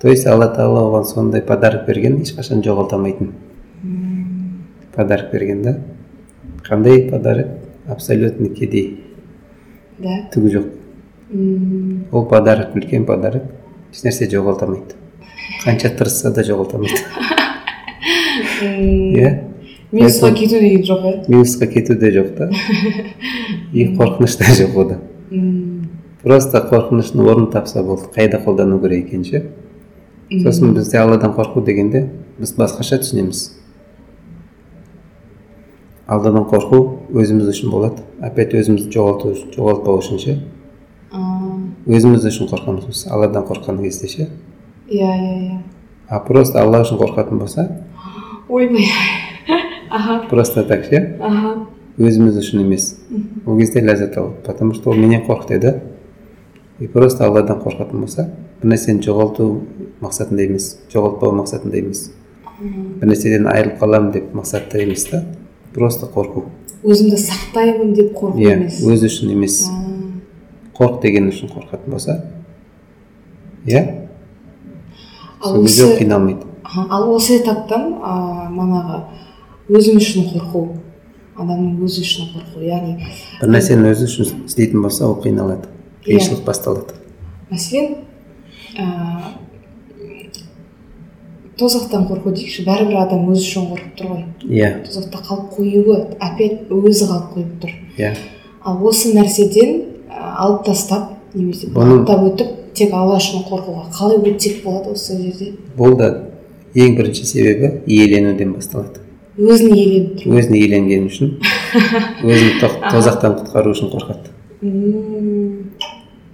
[0.00, 3.34] то есть алла тағала оған сондай подарок берген ешқашан жоғалта алмайтын
[4.94, 5.78] подарок берген да
[6.68, 7.46] қандай подарок
[7.86, 9.07] абсолютный кедей
[9.98, 10.16] да.
[10.34, 10.66] Түгі жоқ
[12.12, 13.42] ол подарок үлкен подарок.
[13.92, 14.94] Ешнәрсе жоғалта алмайды
[15.64, 17.00] қанша тырысса да жоғалта алмайды
[18.62, 19.30] м, иә
[19.92, 22.50] минусқа кету деген жоқ иә минусқа кету де жоқ та
[23.72, 24.98] и қорқыныш та жоқ ода
[26.22, 29.42] просто қорқыныштың орнын тапса болды қайда қолдану керек екенін ше?
[30.42, 33.46] Сосын бізде алладан қорқу дегенде біз басқаша түсінеміз
[36.08, 36.78] алладан қорқу
[37.12, 40.36] өзіміз үшін болады опять өзімізді жоғалту жоғалтпау үшін ше
[41.88, 44.28] өзіміз үшін қорқамыз біз алладан қорыққан кезде ше
[44.88, 45.58] иә иә иә.
[46.08, 47.66] А просто алла үшін қорқатын болса
[48.48, 48.86] ойбай.
[49.90, 50.22] Аха.
[50.30, 51.18] просто так ше.
[51.20, 51.66] Аха.
[51.98, 52.94] Өзіміз үшін емес
[53.44, 55.80] ол кезде ләззат алады потому что ол менен қорқыт да.
[56.78, 58.30] И просто алладан қорқатын болса
[58.62, 59.50] бір нәрсені жоғалту
[60.00, 62.10] мақсатында емес жоғалтпау мақсатында емес.
[62.62, 65.24] Бір нәрседен айырылып қаламын деп мақсатта емес та.
[65.78, 66.44] Просто қорқу.
[66.84, 68.80] Өзімді сақтаймын деп қорқу иә емес.
[68.82, 69.60] өзі үшін емес.
[69.70, 69.78] А,
[70.78, 72.18] қорқ деген үшін қорқатын болса
[73.66, 73.84] иә?
[75.40, 76.44] Ал сол кезде ол қиналмайды.
[76.90, 79.00] Ал осы этаптан а, манағы
[79.70, 80.66] өзім үшін қорқу
[81.38, 82.96] адамның өзі үшін қорқу яғни
[83.40, 85.68] бір нәрсені өзі үшін істейтін болса ол қиналады
[86.06, 86.16] Иә.
[86.18, 86.94] қиыншылық басталады.
[87.50, 87.96] Мәселен
[91.58, 94.24] тозақтан қорқу дейікші бәрібір адам өзі үшін қорқып тұр ғой.
[94.46, 94.70] Иә.
[94.86, 97.72] Тозақта қалып қоюы опять өзі қалып қойып тұр.
[97.98, 98.12] Иә.
[98.62, 99.74] Ал осы нәрседен
[100.08, 105.52] алып тастап немесе аттап өтіп тек алла үшін қорқуға қалай өтсек болады осы жерде?
[105.78, 106.12] Бұл да
[106.74, 109.02] ең бірінші себебі иеленуден басталады.
[109.38, 111.34] Өзін иеленіп тұру өзін иеленген үшін
[112.26, 114.34] өзін тозақтан құтқару үшін қорқады.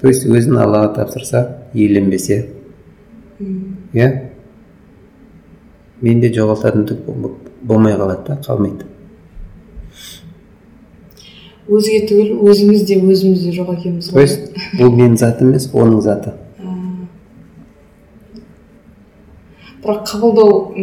[0.00, 2.46] То есть өзін аллаға тапсырса иеленбесе.
[3.92, 4.33] Иә.
[6.04, 8.86] Менде жоғалтатын түк бол- болмай қалады да қалмайды.
[11.64, 16.02] Өзге түгіл өзіміз де өзіміз де жоқ екенбіз то есть бұл менің затым емес оның
[16.04, 16.34] заты.
[19.84, 20.74] Бірақ қабылдау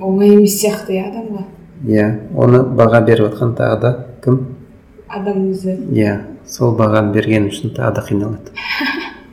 [0.00, 1.44] оңай емес сияқты иә адамға.
[1.88, 3.90] Иә оны баға беріп жатқан тағы да
[4.24, 4.38] кім?
[5.08, 5.76] Адам өзі.
[5.92, 6.14] Иә
[6.48, 8.52] сол бағаны берген үшін тағы да қиналады.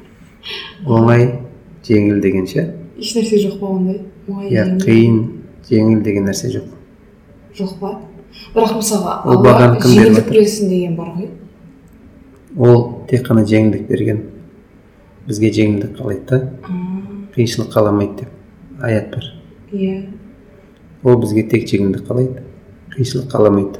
[0.85, 1.27] Оңай
[1.87, 2.67] жеңіл деген ше?
[3.01, 4.01] Ешнәрсе жоқ па ондай?
[4.29, 5.19] Оңай иә қиын
[5.67, 6.69] жеңіл деген нәрсе жоқ.
[7.57, 7.95] Жоқ па?
[8.55, 9.43] Бірақ мысалға Ол
[9.81, 10.29] кім жеңілдік
[10.69, 11.29] деген бар ғой.
[12.57, 14.23] Ол тек қана жеңілдік берген.
[15.27, 16.39] Бізге жеңілдік қалайды да.
[17.35, 19.27] Қиыншылық қаламайды деп аят бар.
[19.71, 20.01] Иә.
[21.03, 22.43] Ол бізге тек жеңілдік қалайды
[22.95, 23.79] қиыншылық қаламайды.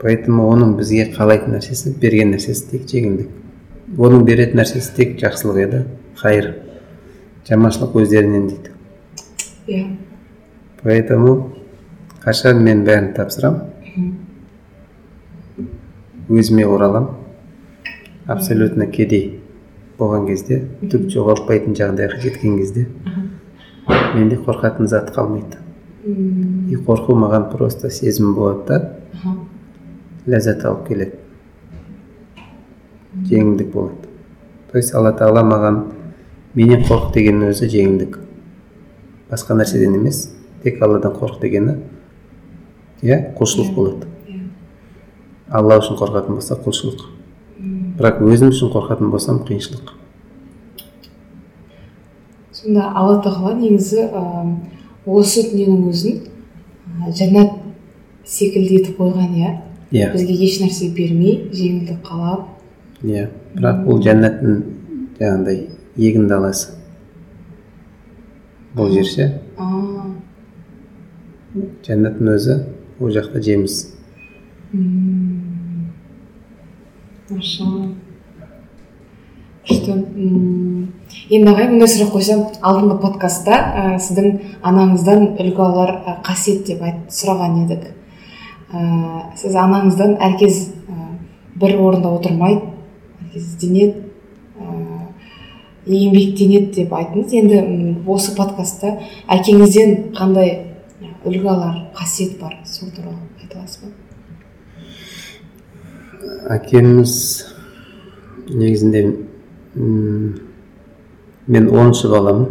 [0.00, 3.28] Поэтому оның бізге қалайтын нәрсесі берген нәрсесі тек жеңілдік.
[3.98, 5.84] Оның беретін нәрсесі тек жақсылық еді.
[6.20, 6.54] Хайыр
[7.48, 8.70] жаманшылық өздерінен дейді.
[9.66, 9.96] Иә.
[10.82, 11.52] Поэтому
[12.24, 14.16] қашан мен бәрін тапсырамын
[16.28, 17.16] өзіме ораламын.
[18.26, 19.40] Абсолютно кедей
[19.98, 20.60] болған кезде
[20.92, 22.86] түк жоғалтпайтын жағдайға жеткен кезде
[24.14, 25.58] менде қорқатын зат қалмайды.
[26.04, 29.34] И қорқу маған просто сезім болады да.
[30.26, 31.16] Ләззат алып келеді.
[33.26, 34.08] Жеңілдік болады.
[34.70, 35.80] То есть алла тағала маған
[36.54, 38.18] менен қорық дегеннің өзі жеңілдік.
[39.30, 40.24] Басқа нәрседен емес
[40.64, 41.76] тек алладан қорық дегені
[43.02, 44.08] иә құлшылық болады.
[44.26, 44.40] Иә.
[45.48, 47.06] алла үшін қорқатын болса құлшылық.
[48.00, 49.94] Бірақ өзім үшін қорқатын болсам қиыншылық.
[52.52, 54.56] Сонда алла тағала негізі ә,
[55.06, 56.20] осы дүниенің өзін
[57.06, 57.54] ә, жәннат
[58.24, 59.56] секілді етіп қойған иә?
[59.92, 60.12] Иә.
[60.12, 62.48] Бізге еш нәрсе бермей жеңілдік қалап.
[63.02, 63.28] Иә.
[63.54, 64.64] Бірақ бұл жәннаттың
[65.18, 65.62] жаңағыдай
[65.96, 66.76] егін даласы
[68.76, 69.30] бұл жер ше
[71.86, 72.56] жәннаттың өзі
[73.00, 73.80] ол жақта жеміс.
[77.30, 77.88] Машалла.
[79.66, 79.96] Күшті.
[81.30, 85.92] Енді ағай мындай сұрақ қойсам алдыңғы подкастта ә, сіздің анаңыздан үлгі алар
[86.26, 87.88] қасиет деп айт, сұраған едік.
[88.70, 88.80] Ә,
[89.38, 91.10] сіз анаңыздан әркез ә,
[91.60, 92.62] бір орында отырмайды
[93.24, 94.09] әркез ізденеді.
[95.86, 97.32] Еңбектенеді деп айттыңыз.
[97.40, 97.56] Енді
[98.10, 98.96] осы подкастта
[99.30, 100.52] әкеңізден қандай
[101.24, 103.88] үлгі алар қасиет бар сол туралы айта аласыз ба?
[106.56, 107.12] Әкеміз
[108.50, 109.04] негізінде
[111.46, 112.48] мен оныншы баламын.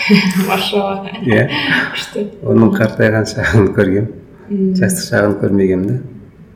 [0.48, 1.10] Машалла.
[1.26, 1.48] Иә.
[1.94, 2.28] Күшті.
[2.46, 4.06] Оның қартайған шағын көргем.
[4.50, 5.96] Жастық шағын көрмегем да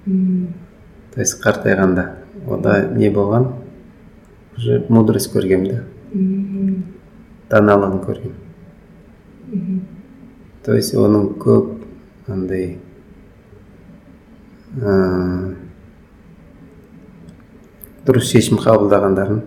[0.07, 2.05] то есть қартайғанда.
[2.47, 3.64] Ода не болған?
[4.57, 5.85] Уже мудрость көргем да
[7.51, 8.35] даналығын көргем
[10.65, 12.79] то есть оның көп андай
[14.79, 15.55] ә,
[18.07, 19.43] дұрыс шешім қабылдағандарын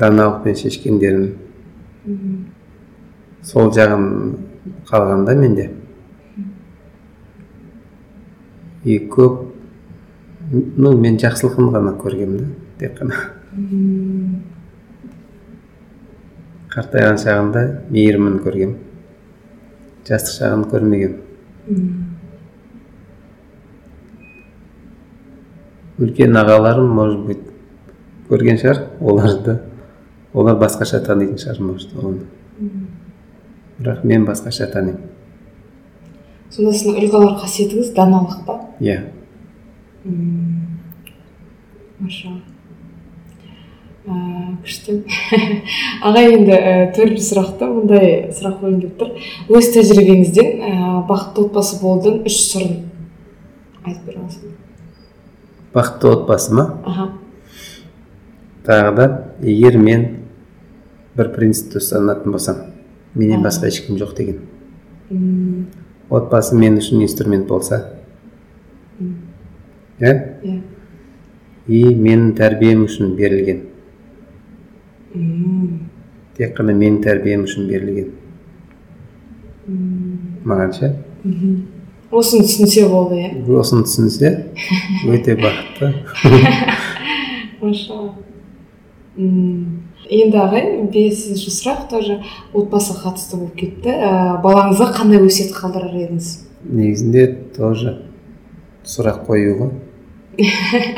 [0.00, 1.30] даналықпен шешкендерін
[3.44, 4.06] сол жағын
[4.90, 5.70] қалғанда менде
[8.84, 9.40] и көп
[10.52, 13.18] ну мен жақсылығын ғана көргем да тек қана
[16.74, 17.62] қартайған шағында
[17.94, 18.72] мейірімін көргем
[20.08, 21.14] жастық шағын көрмегем
[21.70, 21.84] м,
[26.02, 27.44] үлкен ағаларым может быть
[28.28, 29.58] көрген шығар оларды
[30.34, 32.24] олар басқаша танитын шығар может оны
[33.78, 35.12] бірақ мен басқаша танимын
[36.50, 38.58] сонда сіздің үлгі алар қасиетіңіз даналық па?
[38.80, 38.98] Иә
[42.00, 42.34] маша.
[44.06, 44.18] Ә,
[44.64, 44.98] күшті.
[46.06, 49.14] Аға енді ә, төртінші сұрақты мындай сұрақ қойғым келіп тұр.
[49.54, 50.74] Өз тәжірибеңізден ә,
[51.08, 52.84] бақытты отбасы болудың үш сырын
[53.84, 54.54] айтып бере аласыз ба
[55.74, 56.80] бақытты отбасы ма?
[56.84, 57.08] Аха.
[58.64, 59.06] Тағы да
[59.42, 60.04] егер мен
[61.18, 62.62] бір принципті ұстанатын болсам
[63.14, 65.66] менен басқа ешкім жоқ деген.
[66.08, 67.82] Отбасы мен үшін инструмент болса?
[69.98, 70.60] Иә иә.
[71.66, 73.64] И менің тәрбием үшін берілген.
[75.14, 78.10] Тек қана менің тәрбием үшін берілген
[80.44, 80.90] маған ше
[82.10, 84.32] осыны түсінсе болды иә осыны түсінсе
[85.06, 85.92] өте бақытты
[89.14, 92.18] енді ағай бесінші сұрақ тоже
[92.52, 96.32] отбасыға қатысты болып кетті ә, балаңызға қандай өсиет қалдырар едіңіз
[96.64, 97.26] негізінде
[97.56, 97.94] тоже
[98.84, 99.70] сұрақ қою ғой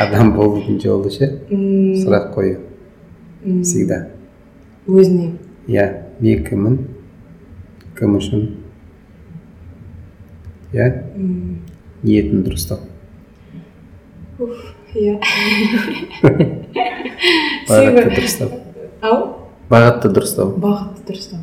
[0.02, 2.56] адам болудың жолы ше сұрақ қою
[3.62, 4.08] всегда.
[4.86, 5.32] Өзіне
[5.66, 5.86] иә
[6.20, 6.76] мен кіммін
[7.98, 8.44] кім үшін
[10.74, 10.88] иә
[12.02, 12.82] ниетін дұрыстау
[14.94, 15.16] иә
[17.68, 18.50] бағытты дұрыстау
[19.00, 19.18] ау?
[19.70, 21.42] Бағытты дұрыстау бағытты дұрыстау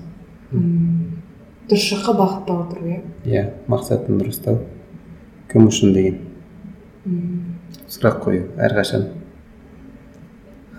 [1.71, 3.01] дұрыс жаққа бағыттап отыру иә?
[3.25, 4.59] Иә мақсатын дұрыстау
[5.51, 6.17] кім үшін деген.
[7.87, 9.07] Сұрақ қою әрқашан.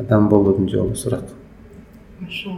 [0.01, 1.29] Адам болудың жолы сұрақ.
[2.21, 2.55] Маша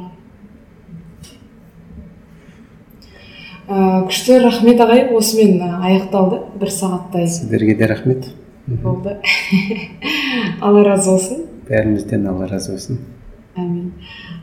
[3.67, 5.07] ә, күшті рахмет ағай.
[5.17, 7.27] Осымен ә, аяқталды бір сағаттай.
[7.29, 8.29] Сіздерге де рахмет.
[8.67, 9.17] Болды.
[10.61, 11.45] Алла разы болсын.
[11.69, 13.01] Бәрімізден алла разы болсын.
[13.57, 13.93] Әмин.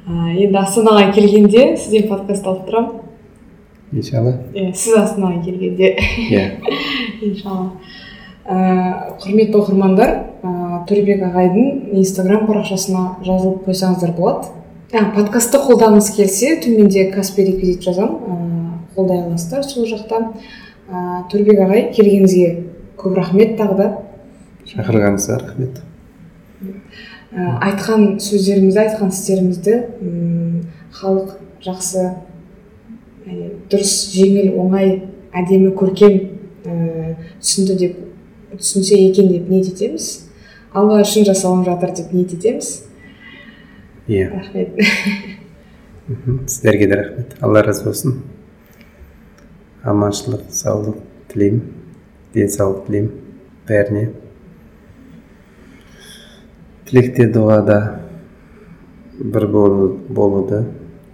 [0.08, 3.02] Ә, енді астанаға келгенде сізден подкаст алып тұрамын.
[3.94, 4.38] Иншалла.
[4.54, 5.96] Иә сіз астанаға келгенде.
[6.28, 6.46] Иә.
[7.30, 7.72] Иншалла.
[8.44, 10.18] Құрметті оқырмандар
[10.88, 14.52] төребек ағайдың инстаграм парақшасына жазылып қойсаңыздар болады.
[14.94, 18.38] Ә, подкастты қолдағыңыз келсе төменде каспи реквизит жазамын ә,
[18.96, 20.20] қолдай аласыздар сол жақта.
[20.90, 22.50] Ә, төребек ағай келгеніңізге
[23.00, 23.88] көп рахмет тағы да.
[24.70, 25.82] Шақырғаныңызға рахмет.
[27.34, 30.60] Ә, айтқан сөздеріңізді айтқан істеріңізді м,
[30.94, 31.34] халық
[31.66, 35.00] жақсы ә, дұрыс жеңіл оңай
[35.34, 36.20] әдемі көркем
[36.70, 37.98] ә, түсінді деп
[38.60, 40.23] түсінсе екен деп ниет етеміз.
[40.74, 42.70] Алла үшін жасалып жатыр деп ниет етеміз.
[44.08, 44.30] Иә.
[44.34, 44.70] Рахмет.
[46.08, 46.48] Мхм.
[46.48, 47.36] сіздерге де рахмет.
[47.42, 48.22] Алла разы болсын.
[49.84, 50.98] Аманшылық саулық
[51.32, 51.62] тілеймін.
[52.34, 53.12] Денсаулық тілеймін.
[53.68, 54.10] Бәріне.
[56.90, 57.78] Тілекте дұғада
[59.20, 60.66] бір болу, болуды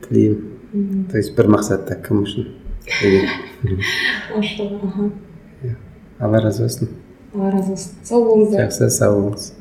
[0.07, 1.06] тілеймін.
[1.11, 2.49] То есть бір мақсатта кім үшін?
[3.02, 3.30] Деген.
[4.36, 5.11] Аха.
[6.19, 6.90] Алла разы болсын.
[7.34, 9.52] Алла разы болсын сау болыңыздар жақсы сау болыңыз